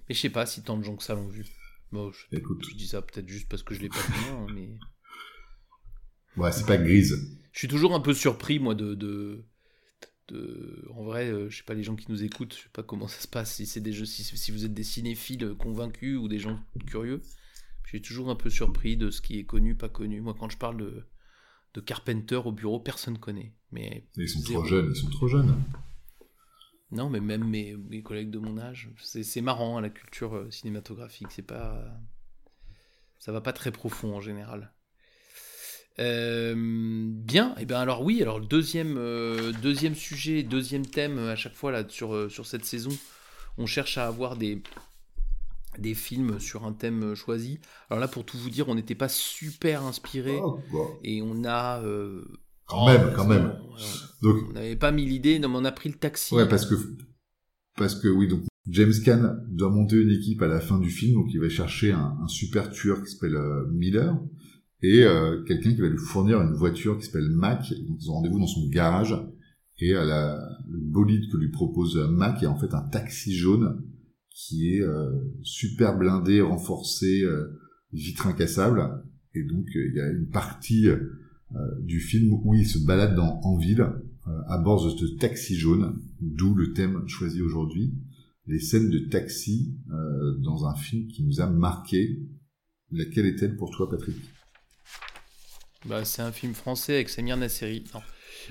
Mais 0.09 0.15
je 0.15 0.19
sais 0.21 0.29
pas 0.29 0.45
si 0.45 0.63
tant 0.63 0.77
de 0.77 0.83
gens 0.83 0.95
que 0.95 1.03
ça 1.03 1.15
l'ont 1.15 1.27
vu. 1.27 1.45
Bon, 1.91 2.11
je, 2.11 2.35
Écoute, 2.37 2.65
je 2.69 2.75
dis 2.75 2.87
ça 2.87 3.01
peut-être 3.01 3.27
juste 3.29 3.47
parce 3.49 3.63
que 3.63 3.73
je 3.73 3.81
l'ai 3.81 3.89
pas 3.89 3.95
vu, 4.01 4.13
hein, 4.33 4.47
mais 4.53 4.69
ouais, 6.37 6.51
c'est 6.51 6.65
pas 6.65 6.77
grise. 6.77 7.37
je 7.53 7.59
suis 7.59 7.67
toujours 7.67 7.93
un 7.95 7.99
peu 8.01 8.13
surpris 8.13 8.59
moi 8.59 8.75
de 8.75 8.93
de, 8.95 9.43
de- 10.29 10.85
en 10.93 11.03
vrai, 11.03 11.29
euh, 11.29 11.49
je 11.49 11.57
sais 11.57 11.63
pas 11.63 11.73
les 11.73 11.83
gens 11.83 11.95
qui 11.95 12.11
nous 12.11 12.23
écoutent, 12.23 12.53
je 12.55 12.63
sais 12.63 12.69
pas 12.73 12.83
comment 12.83 13.07
ça 13.07 13.21
se 13.21 13.27
passe 13.27 13.53
si 13.55 13.65
c'est 13.65 13.79
des 13.81 13.93
jeux 13.93 14.05
si, 14.05 14.23
si 14.23 14.51
vous 14.51 14.65
êtes 14.65 14.73
des 14.73 14.83
cinéphiles 14.83 15.55
convaincus 15.57 16.17
ou 16.17 16.27
des 16.27 16.39
gens 16.39 16.59
curieux. 16.87 17.21
Je 17.83 17.89
suis 17.89 18.01
toujours 18.01 18.29
un 18.29 18.35
peu 18.35 18.49
surpris 18.49 18.97
de 18.97 19.09
ce 19.09 19.21
qui 19.21 19.39
est 19.39 19.45
connu, 19.45 19.73
pas 19.75 19.87
connu. 19.87 20.19
Moi, 20.19 20.35
quand 20.37 20.49
je 20.49 20.57
parle 20.57 20.77
de 20.77 21.05
de 21.77 21.81
Carpenter 21.81 22.41
au 22.43 22.51
bureau, 22.51 22.79
personne 22.79 23.19
connaît. 23.19 23.53
Mais 23.71 24.03
Ils 24.15 24.27
sont 24.27 24.39
Zéro. 24.39 24.61
trop 24.61 24.67
jeunes. 24.67 24.89
Ils 24.89 24.95
sont 24.95 25.09
trop 25.11 25.27
jeunes. 25.27 25.55
Non, 26.91 27.07
mais 27.07 27.19
même 27.19 27.47
mes, 27.47 27.75
mes 27.75 28.01
collègues 28.01 28.31
de 28.31 28.39
mon 28.39 28.57
âge, 28.57 28.89
c'est 28.99 29.41
marrant, 29.41 29.77
hein, 29.77 29.81
la 29.81 29.91
culture 29.91 30.35
euh, 30.35 30.49
cinématographique, 30.49 31.27
c'est 31.29 31.45
pas... 31.45 31.85
Ça 33.19 33.31
va 33.31 33.41
pas 33.41 33.53
très 33.53 33.71
profond 33.71 34.15
en 34.15 34.21
général. 34.21 34.73
Euh, 35.99 36.55
bien, 36.55 37.55
et 37.57 37.65
bien 37.65 37.79
alors 37.79 38.01
oui, 38.01 38.21
alors 38.23 38.39
le 38.39 38.45
deuxième, 38.45 38.97
euh, 38.97 39.51
deuxième 39.61 39.95
sujet, 39.95 40.41
deuxième 40.43 40.85
thème 40.85 41.17
à 41.19 41.35
chaque 41.35 41.55
fois 41.55 41.71
là 41.71 41.83
sur, 41.89 42.31
sur 42.31 42.45
cette 42.45 42.65
saison, 42.65 42.95
on 43.57 43.65
cherche 43.65 43.97
à 43.97 44.05
avoir 44.05 44.35
des, 44.35 44.61
des 45.79 45.93
films 45.93 46.39
sur 46.39 46.65
un 46.65 46.73
thème 46.73 47.15
choisi. 47.15 47.59
Alors 47.89 47.99
là, 47.99 48.07
pour 48.07 48.25
tout 48.25 48.37
vous 48.37 48.49
dire, 48.49 48.67
on 48.69 48.75
n'était 48.75 48.95
pas 48.95 49.09
super 49.09 49.83
inspiré 49.83 50.37
Oh, 50.41 50.59
bon. 50.71 50.87
et 51.03 51.21
on 51.21 51.43
a... 51.45 51.81
euh, 51.83 52.23
Quand 52.65 52.85
même, 52.87 53.07
oh, 53.09 53.13
quand 53.15 53.27
même. 53.27 53.53
bon, 54.21 54.33
Donc, 54.33 54.43
on 54.49 54.53
n'avait 54.53 54.75
pas 54.75 54.91
mis 54.91 55.05
l'idée, 55.05 55.39
non, 55.39 55.49
mais 55.49 55.57
on 55.57 55.65
a 55.65 55.71
pris 55.71 55.89
le 55.89 55.95
taxi. 55.95 56.33
Ouais, 56.35 56.47
parce 56.47 56.65
que 56.65 56.75
parce 57.77 57.95
que 57.95 58.07
oui, 58.07 58.27
donc 58.27 58.41
James 58.67 58.93
Caan 59.05 59.35
doit 59.49 59.69
monter 59.69 59.97
une 59.97 60.09
équipe 60.09 60.41
à 60.41 60.47
la 60.47 60.59
fin 60.59 60.79
du 60.79 60.89
film, 60.89 61.13
donc 61.13 61.27
il 61.33 61.39
va 61.39 61.47
chercher 61.47 61.91
un, 61.91 62.17
un 62.23 62.27
super 62.27 62.69
tueur 62.71 63.03
qui 63.03 63.11
s'appelle 63.11 63.35
euh, 63.35 63.65
Miller 63.71 64.17
et 64.81 65.03
euh, 65.03 65.43
quelqu'un 65.43 65.73
qui 65.73 65.81
va 65.81 65.87
lui 65.87 65.97
fournir 65.99 66.41
une 66.41 66.53
voiture 66.53 66.97
qui 66.97 67.05
s'appelle 67.05 67.29
Mac. 67.29 67.69
Donc 67.87 67.97
ils 68.01 68.09
ont 68.09 68.15
rendez-vous 68.15 68.39
dans 68.39 68.47
son 68.47 68.67
garage 68.67 69.15
et 69.79 69.93
euh, 69.93 70.03
la, 70.05 70.37
le 70.67 70.79
bolide 70.79 71.31
que 71.31 71.37
lui 71.37 71.49
propose 71.49 71.95
Mac 72.09 72.41
est 72.41 72.47
en 72.47 72.57
fait 72.57 72.73
un 72.73 72.81
taxi 72.81 73.35
jaune 73.35 73.83
qui 74.37 74.75
est 74.75 74.81
euh, 74.81 75.11
super 75.41 75.97
blindé, 75.97 76.41
renforcé, 76.41 77.23
euh, 77.23 77.59
vitre 77.91 78.27
incassable. 78.27 79.03
Et 79.33 79.43
donc 79.43 79.65
euh, 79.75 79.87
il 79.87 79.95
y 79.95 79.99
a 79.99 80.09
une 80.11 80.29
partie 80.29 80.87
du 81.79 82.01
film 82.01 82.33
où 82.43 82.53
il 82.53 82.67
se 82.67 82.77
balade 82.77 83.15
dans, 83.15 83.39
en 83.41 83.57
ville 83.57 83.87
à 84.49 84.57
bord 84.57 84.83
de 84.83 84.89
ce 84.89 85.05
taxi 85.15 85.55
jaune, 85.55 86.01
d'où 86.19 86.53
le 86.55 86.73
thème 86.73 87.07
choisi 87.07 87.41
aujourd'hui, 87.41 87.93
les 88.47 88.59
scènes 88.59 88.89
de 88.89 88.99
taxi 88.99 89.77
dans 90.39 90.65
un 90.65 90.75
film 90.75 91.07
qui 91.07 91.23
nous 91.23 91.39
a 91.39 91.47
marqué. 91.47 92.19
Laquelle 92.91 93.27
est-elle 93.27 93.55
pour 93.55 93.71
toi, 93.71 93.89
Patrick? 93.89 94.17
Bah, 95.85 96.03
c'est 96.03 96.21
un 96.21 96.33
film 96.33 96.53
français 96.53 96.95
avec 96.95 97.07
Samir 97.07 97.37
Nasseri. 97.37 97.85
Non. 97.93 98.01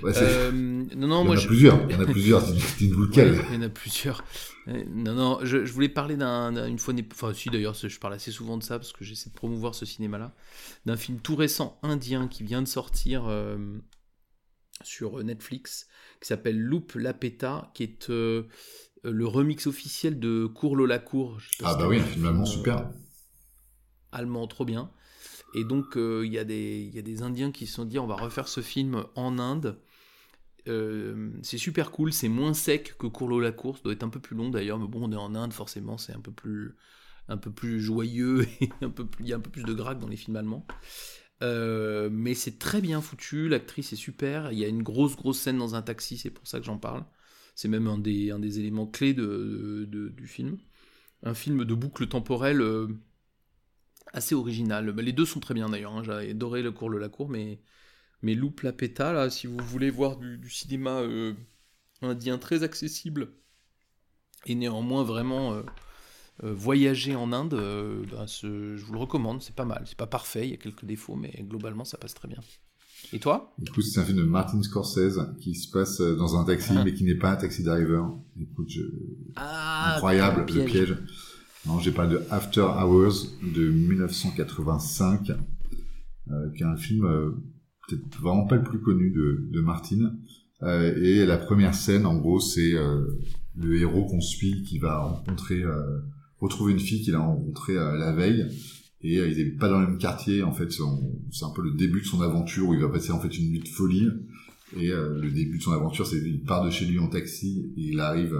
Euh, 0.03 0.51
non, 0.51 1.07
non, 1.07 1.21
Il 1.21 1.25
y 1.25 1.27
moi 1.27 1.35
en 1.35 1.37
a 1.37 1.41
je... 1.41 1.47
plusieurs, 1.47 1.79
il 1.89 1.91
y 1.91 1.95
en 1.95 2.01
a 2.01 2.05
plusieurs, 2.05 2.41
lequel. 2.81 3.31
Ouais, 3.37 3.45
il 3.49 3.55
y 3.55 3.57
en 3.57 3.61
a 3.63 3.69
plusieurs. 3.69 4.23
Euh, 4.67 4.83
Non, 4.89 5.13
non, 5.13 5.39
je, 5.43 5.65
je 5.65 5.73
voulais 5.73 5.89
parler 5.89 6.15
d'un, 6.17 6.67
une 6.67 6.79
fois, 6.79 6.93
enfin 7.11 7.33
si 7.33 7.49
d'ailleurs, 7.49 7.73
je 7.73 7.99
parle 7.99 8.13
assez 8.13 8.31
souvent 8.31 8.57
de 8.57 8.63
ça 8.63 8.77
parce 8.79 8.93
que 8.93 9.03
j'essaie 9.03 9.29
de 9.29 9.35
promouvoir 9.35 9.75
ce 9.75 9.85
cinéma-là, 9.85 10.35
d'un 10.85 10.97
film 10.97 11.19
tout 11.19 11.35
récent 11.35 11.79
indien 11.83 12.27
qui 12.27 12.43
vient 12.43 12.61
de 12.61 12.67
sortir, 12.67 13.25
euh, 13.27 13.57
sur 14.83 15.23
Netflix 15.23 15.87
qui 16.21 16.27
s'appelle 16.27 16.59
Loop 16.59 16.93
La 16.95 17.13
Peta, 17.13 17.71
qui 17.73 17.83
est 17.83 18.09
euh, 18.09 18.43
le 19.03 19.25
remix 19.27 19.67
officiel 19.67 20.19
de 20.19 20.45
Courlo 20.45 20.85
la 20.85 20.99
Cour. 20.99 21.39
Ah 21.63 21.75
bah 21.75 21.87
oui, 21.87 21.99
un 21.99 22.03
film 22.03 22.25
allemand 22.25 22.45
super. 22.45 22.89
Allemand, 24.11 24.47
trop 24.47 24.65
bien. 24.65 24.91
Et 25.53 25.63
donc, 25.63 25.93
il 25.95 26.31
y, 26.31 26.37
a 26.37 26.43
des- 26.43 26.87
il 26.87 26.95
y 26.95 26.99
a 26.99 27.01
des 27.01 27.21
Indiens 27.23 27.51
qui 27.51 27.67
se 27.67 27.73
sont 27.73 27.85
dit 27.85 27.99
on 27.99 28.07
va 28.07 28.15
refaire 28.15 28.47
ce 28.47 28.61
film 28.61 29.05
en 29.15 29.39
Inde. 29.39 29.79
Euh, 30.67 31.31
c'est 31.43 31.57
super 31.57 31.91
cool, 31.91 32.11
c'est 32.11 32.27
moins 32.27 32.53
sec 32.53 32.95
que 32.97 33.07
Courlo 33.07 33.39
la 33.39 33.51
course, 33.51 33.81
doit 33.83 33.93
être 33.93 34.03
un 34.03 34.09
peu 34.09 34.19
plus 34.19 34.35
long 34.35 34.49
d'ailleurs, 34.49 34.79
mais 34.79 34.87
bon, 34.87 35.07
on 35.07 35.11
est 35.11 35.17
en 35.17 35.33
Inde, 35.35 35.53
forcément, 35.53 35.97
c'est 35.97 36.13
un 36.13 36.19
peu 36.19 36.31
plus, 36.31 37.79
joyeux 37.79 38.45
il 38.61 38.67
y 38.67 38.83
a 38.83 38.87
un 38.87 39.39
peu 39.39 39.49
plus 39.49 39.63
de 39.63 39.73
graque 39.73 39.99
dans 39.99 40.07
les 40.07 40.17
films 40.17 40.35
allemands. 40.35 40.65
Euh, 41.43 42.09
mais 42.11 42.33
c'est 42.33 42.57
très 42.57 42.81
bien 42.81 42.99
foutu, 42.99 43.47
l'actrice 43.47 43.93
est 43.93 43.97
super, 43.97 44.51
il 44.51 44.59
y 44.59 44.65
a 44.65 44.67
une 44.67 44.83
grosse 44.83 45.15
grosse 45.15 45.39
scène 45.39 45.57
dans 45.57 45.75
un 45.75 45.81
taxi, 45.81 46.17
c'est 46.17 46.31
pour 46.31 46.47
ça 46.47 46.59
que 46.59 46.65
j'en 46.65 46.77
parle. 46.77 47.05
C'est 47.55 47.69
même 47.69 47.87
un 47.87 47.97
des, 47.97 48.59
éléments 48.59 48.85
clés 48.85 49.13
du 49.13 50.27
film. 50.27 50.57
Un 51.23 51.33
film 51.33 51.65
de 51.65 51.73
boucle 51.73 52.07
temporelle 52.07 52.61
euh, 52.61 52.87
assez 54.13 54.35
original. 54.35 54.91
Bah, 54.91 55.01
Les 55.01 55.13
deux 55.13 55.25
sont 55.25 55.39
très 55.39 55.53
bien 55.53 55.69
d'ailleurs, 55.69 55.93
hein, 55.95 56.03
j'ai 56.03 56.31
adoré 56.31 56.61
le 56.61 56.71
cours 56.71 56.89
la 56.89 57.09
cour, 57.09 57.29
mais 57.29 57.59
mais 58.23 58.33
Loupe 58.33 58.61
la 58.61 58.73
Péta, 58.73 59.13
là, 59.13 59.29
si 59.29 59.45
vous 59.47 59.57
voulez 59.63 59.89
voir 59.91 60.17
du, 60.17 60.37
du 60.39 60.49
cinéma 60.49 61.01
euh, 61.01 61.33
indien 62.01 62.37
très 62.39 62.63
accessible 62.63 63.29
et 64.45 64.55
néanmoins 64.55 65.03
vraiment 65.03 65.53
euh, 65.53 65.61
euh, 66.43 66.53
voyager 66.53 67.15
en 67.15 67.31
Inde, 67.33 67.55
ben, 68.11 68.25
ce- 68.27 68.75
je 68.75 68.85
vous 68.85 68.93
le 68.93 68.99
recommande, 68.99 69.41
c'est 69.41 69.55
pas 69.55 69.65
mal. 69.65 69.83
C'est 69.85 69.97
pas 69.97 70.07
parfait, 70.07 70.47
il 70.47 70.51
y 70.51 70.53
a 70.53 70.57
quelques 70.57 70.85
défauts, 70.85 71.15
mais 71.15 71.31
globalement 71.41 71.85
ça 71.85 71.97
passe 71.97 72.13
très 72.13 72.27
bien. 72.27 72.39
Et 73.13 73.19
toi? 73.19 73.53
Du 73.59 73.71
coup, 73.71 73.81
c'est 73.81 73.99
un 73.99 74.03
film 74.05 74.17
de 74.17 74.23
Martin 74.23 74.61
Scorsese 74.63 75.19
qui 75.39 75.53
se 75.53 75.69
passe 75.69 76.01
dans 76.01 76.35
un 76.37 76.43
taxi, 76.43 76.73
Ah. 76.75 76.83
mais 76.83 76.93
qui 76.95 77.03
n'est 77.03 77.15
pas 77.17 77.31
un 77.31 77.35
taxi 77.35 77.63
driver. 77.63 78.11
Écoute, 78.41 78.69
je- 78.69 78.81
Ah, 79.35 79.93
incroyable, 79.95 80.39
le 80.39 80.45
piège. 80.65 80.97
Non, 81.67 81.79
j'ai 81.79 81.91
parlé 81.91 82.13
de 82.13 82.21
After 82.31 82.61
Hours 82.61 83.27
de 83.43 83.69
1985, 83.69 85.31
euh, 86.31 86.49
qui 86.55 86.63
est 86.63 86.65
un 86.65 86.77
film 86.77 87.03
euh, 87.03 87.31
peut-être 87.87 88.21
vraiment 88.21 88.45
pas 88.45 88.55
le 88.55 88.63
plus 88.63 88.79
connu 88.79 89.11
de, 89.11 89.49
de 89.51 89.59
Martin. 89.59 90.13
Euh, 90.63 90.95
et 90.95 91.25
la 91.25 91.37
première 91.37 91.75
scène, 91.75 92.05
en 92.05 92.15
gros, 92.15 92.39
c'est 92.39 92.73
euh, 92.73 93.05
le 93.57 93.81
héros 93.81 94.05
qu'on 94.05 94.21
suit 94.21 94.63
qui 94.63 94.79
va 94.79 94.99
rencontrer, 94.99 95.61
euh, 95.61 95.99
retrouver 96.39 96.71
une 96.71 96.79
fille 96.79 97.01
qu'il 97.01 97.15
a 97.15 97.19
rencontrée 97.19 97.75
euh, 97.75 97.97
la 97.97 98.13
veille. 98.13 98.47
Et 99.01 99.15
ils 99.15 99.37
n'habitent 99.37 99.59
pas 99.59 99.67
dans 99.67 99.81
le 99.81 99.87
même 99.87 99.97
quartier. 99.97 100.43
En 100.43 100.53
fait, 100.53 100.71
c'est 100.71 101.43
un 101.45 101.51
peu 101.53 101.61
le 101.61 101.71
début 101.71 101.99
de 101.99 102.05
son 102.05 102.21
aventure 102.21 102.69
où 102.69 102.73
il 102.75 102.79
va 102.79 102.89
passer 102.89 103.11
en 103.11 103.19
fait 103.19 103.37
une 103.37 103.51
nuit 103.51 103.59
de 103.59 103.67
folie. 103.67 104.07
Et 104.75 104.87
le 104.87 105.29
début 105.29 105.59
de 105.59 105.63
son 105.63 105.71
aventure, 105.71 106.07
c'est 106.07 106.17
il 106.17 106.41
part 106.41 106.65
de 106.65 106.71
chez 106.71 106.85
lui 106.85 106.97
en 106.97 107.07
taxi 107.07 107.71
et 107.77 107.91
il 107.91 107.99
arrive 107.99 108.35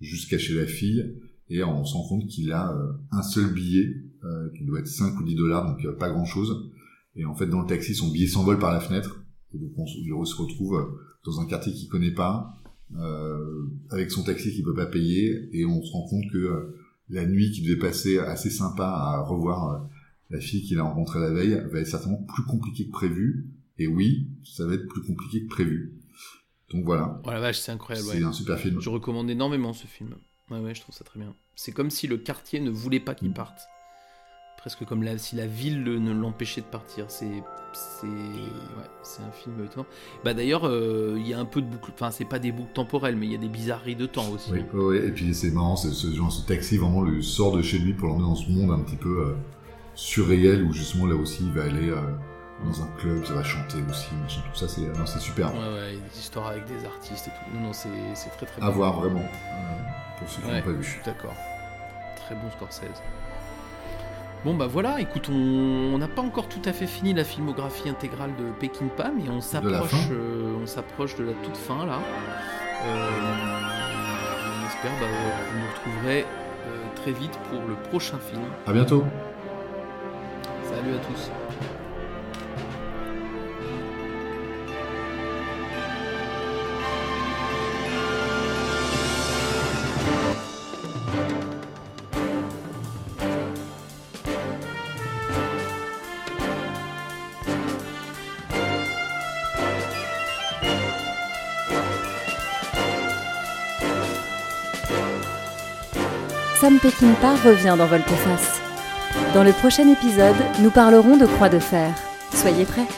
jusqu'à 0.00 0.38
chez 0.38 0.54
la 0.54 0.64
fille 0.64 1.04
et 1.50 1.62
on 1.62 1.84
se 1.84 1.94
rend 1.94 2.06
compte 2.08 2.26
qu'il 2.26 2.52
a 2.52 2.72
euh, 2.72 2.92
un 3.12 3.22
seul 3.22 3.52
billet 3.52 3.94
euh, 4.24 4.48
qui 4.56 4.64
doit 4.64 4.80
être 4.80 4.88
5 4.88 5.18
ou 5.20 5.22
10 5.24 5.34
dollars, 5.34 5.66
donc 5.66 5.84
euh, 5.84 5.92
pas 5.92 6.10
grand 6.10 6.24
chose. 6.24 6.70
Et 7.14 7.24
en 7.24 7.34
fait, 7.34 7.46
dans 7.46 7.60
le 7.62 7.66
taxi, 7.66 7.94
son 7.94 8.10
billet 8.10 8.26
s'envole 8.26 8.58
par 8.58 8.72
la 8.72 8.80
fenêtre. 8.80 9.22
Et 9.54 9.58
donc, 9.58 9.70
on, 9.78 9.86
se- 9.86 10.36
retrouve 10.36 10.98
dans 11.24 11.40
un 11.40 11.46
quartier 11.46 11.72
qu'il 11.72 11.88
connaît 11.88 12.10
pas, 12.12 12.56
euh, 12.98 13.64
avec 13.90 14.10
son 14.10 14.22
taxi 14.22 14.52
qu'il 14.52 14.64
peut 14.64 14.74
pas 14.74 14.86
payer, 14.86 15.48
et 15.52 15.64
on 15.64 15.82
se 15.82 15.92
rend 15.92 16.06
compte 16.08 16.24
que 16.32 16.38
euh, 16.38 16.76
la 17.08 17.24
nuit 17.26 17.50
qui 17.52 17.62
devait 17.62 17.78
passer 17.78 18.18
assez 18.18 18.50
sympa 18.50 18.84
à 18.86 19.20
revoir 19.22 19.70
euh, 19.70 19.78
la 20.30 20.40
fille 20.40 20.62
qu'il 20.62 20.78
a 20.78 20.82
rencontrée 20.82 21.20
la 21.20 21.30
veille 21.30 21.62
va 21.70 21.78
être 21.80 21.86
certainement 21.86 22.22
plus 22.34 22.42
compliquée 22.44 22.86
que 22.86 22.92
prévu. 22.92 23.46
Et 23.78 23.86
oui, 23.86 24.28
ça 24.44 24.66
va 24.66 24.74
être 24.74 24.88
plus 24.88 25.02
compliqué 25.02 25.44
que 25.44 25.48
prévu. 25.48 25.92
Donc 26.72 26.84
voilà, 26.84 27.20
Oh 27.24 27.30
la 27.30 27.38
vache, 27.40 27.58
c'est 27.60 27.70
incroyable. 27.72 28.08
c'est 28.10 28.18
ouais. 28.18 28.24
un 28.24 28.32
super 28.32 28.58
film. 28.58 28.80
Je 28.80 28.88
recommande 28.90 29.30
énormément 29.30 29.72
ce 29.72 29.86
film. 29.86 30.14
Ouais, 30.50 30.58
ouais, 30.60 30.74
je 30.74 30.80
trouve 30.80 30.94
ça 30.94 31.04
très 31.04 31.18
bien. 31.18 31.34
C'est 31.54 31.72
comme 31.72 31.90
si 31.90 32.06
le 32.06 32.16
quartier 32.18 32.60
ne 32.60 32.70
voulait 32.70 33.00
pas 33.00 33.14
qu'il 33.14 33.32
parte. 33.32 33.68
Presque 34.58 34.84
comme 34.84 35.02
la- 35.02 35.18
si 35.18 35.36
la 35.36 35.46
ville 35.46 35.82
le- 35.84 35.98
ne 35.98 36.12
l'empêchait 36.12 36.60
de 36.60 36.66
partir. 36.66 37.06
C'est, 37.08 37.42
c'est, 37.72 38.06
ouais, 38.06 38.88
c'est 39.02 39.22
un 39.22 39.30
film 39.30 39.64
étonnant. 39.64 39.86
Bah 40.24 40.34
d'ailleurs, 40.34 40.66
euh, 40.66 41.16
il 41.18 41.26
y 41.28 41.34
a 41.34 41.38
un 41.38 41.44
peu 41.44 41.60
de 41.62 41.66
boucle. 41.66 41.90
Enfin, 41.94 42.10
c'est 42.10 42.24
pas 42.24 42.38
des 42.38 42.52
boucles 42.52 42.72
temporelles, 42.72 43.16
mais 43.16 43.26
il 43.26 43.32
y 43.32 43.36
a 43.36 43.38
des 43.38 43.48
bizarreries 43.48 43.96
de 43.96 44.06
temps 44.06 44.28
aussi. 44.30 44.50
Oui, 44.52 44.60
ouais. 44.72 45.06
et 45.06 45.12
puis 45.12 45.34
c'est 45.34 45.50
marrant, 45.50 45.76
ce 45.76 46.12
genre, 46.14 46.32
ce 46.32 46.46
taxi 46.46 46.78
vraiment 46.78 47.02
le 47.02 47.22
sort 47.22 47.52
de 47.56 47.62
chez 47.62 47.78
lui 47.78 47.92
pour 47.92 48.08
l'emmener 48.08 48.24
dans 48.24 48.34
ce 48.34 48.50
monde 48.50 48.70
un 48.72 48.82
petit 48.82 48.96
peu 48.96 49.20
euh, 49.28 49.34
surréel 49.94 50.62
où 50.64 50.72
justement 50.72 51.06
là 51.06 51.14
aussi 51.16 51.44
il 51.44 51.52
va 51.52 51.64
aller 51.64 51.88
euh, 51.90 52.00
dans 52.64 52.82
un 52.82 52.86
club, 52.98 53.24
ça 53.24 53.34
va 53.34 53.42
chanter 53.44 53.78
aussi, 53.88 54.14
machin, 54.22 54.40
tout 54.52 54.58
ça, 54.58 54.66
c'est 54.68 54.80
non, 54.82 55.04
c'est 55.06 55.18
super. 55.20 55.52
Ouais, 55.52 55.58
ouais, 55.60 55.88
il 55.92 55.98
y 55.98 56.02
a 56.02 56.08
des 56.08 56.18
histoires 56.18 56.46
avec 56.48 56.64
des 56.66 56.84
artistes 56.86 57.28
et 57.28 57.30
tout. 57.30 57.54
Non, 57.56 57.66
non, 57.66 57.72
c'est, 57.72 57.88
c'est 58.14 58.30
très 58.30 58.46
très 58.46 58.62
À 58.62 58.66
bien. 58.66 58.70
voir 58.70 58.94
vraiment, 59.00 59.20
euh, 59.20 60.18
pour 60.18 60.28
ceux 60.28 60.40
qui 60.42 60.48
Ouais, 60.48 60.54
n'ont 60.56 60.62
pas 60.62 60.70
je 60.70 60.76
vu. 60.76 60.84
suis 60.84 61.00
d'accord. 61.04 61.34
Très 62.16 62.34
bon 62.34 62.50
Scorsese. 62.50 63.02
Bon 64.44 64.54
bah 64.54 64.66
voilà, 64.68 65.00
écoute, 65.00 65.28
on 65.28 65.98
n'a 65.98 66.08
pas 66.08 66.22
encore 66.22 66.48
tout 66.48 66.62
à 66.66 66.72
fait 66.72 66.86
fini 66.86 67.12
la 67.14 67.24
filmographie 67.24 67.88
intégrale 67.88 68.30
de 68.36 68.44
Peking 68.60 68.88
Pam, 68.90 69.14
mais 69.20 69.28
on 69.28 69.40
s'approche, 69.40 70.08
euh, 70.12 70.56
on 70.62 70.66
s'approche 70.66 71.16
de 71.16 71.24
la 71.24 71.32
toute 71.32 71.56
fin 71.56 71.84
là. 71.84 71.98
Euh, 72.84 73.10
on 74.62 74.66
espère 74.68 74.92
bah, 75.00 75.06
que 75.06 75.52
vous 75.52 75.58
nous 75.58 75.66
retrouverez 75.74 76.20
euh, 76.22 76.84
très 76.94 77.12
vite 77.12 77.36
pour 77.50 77.60
le 77.66 77.74
prochain 77.90 78.18
film. 78.18 78.42
À 78.66 78.72
bientôt. 78.72 79.04
Salut 80.62 80.94
à 80.94 80.98
tous. 80.98 81.30
Sam 106.66 106.80
Peckinpah 106.80 107.36
revient 107.44 107.76
dans 107.78 107.86
Volte-Face. 107.86 108.60
Dans 109.34 109.44
le 109.44 109.52
prochain 109.52 109.88
épisode, 109.88 110.34
nous 110.58 110.70
parlerons 110.70 111.16
de 111.16 111.24
Croix 111.24 111.48
de 111.48 111.60
Fer. 111.60 111.94
Soyez 112.34 112.64
prêts 112.64 112.88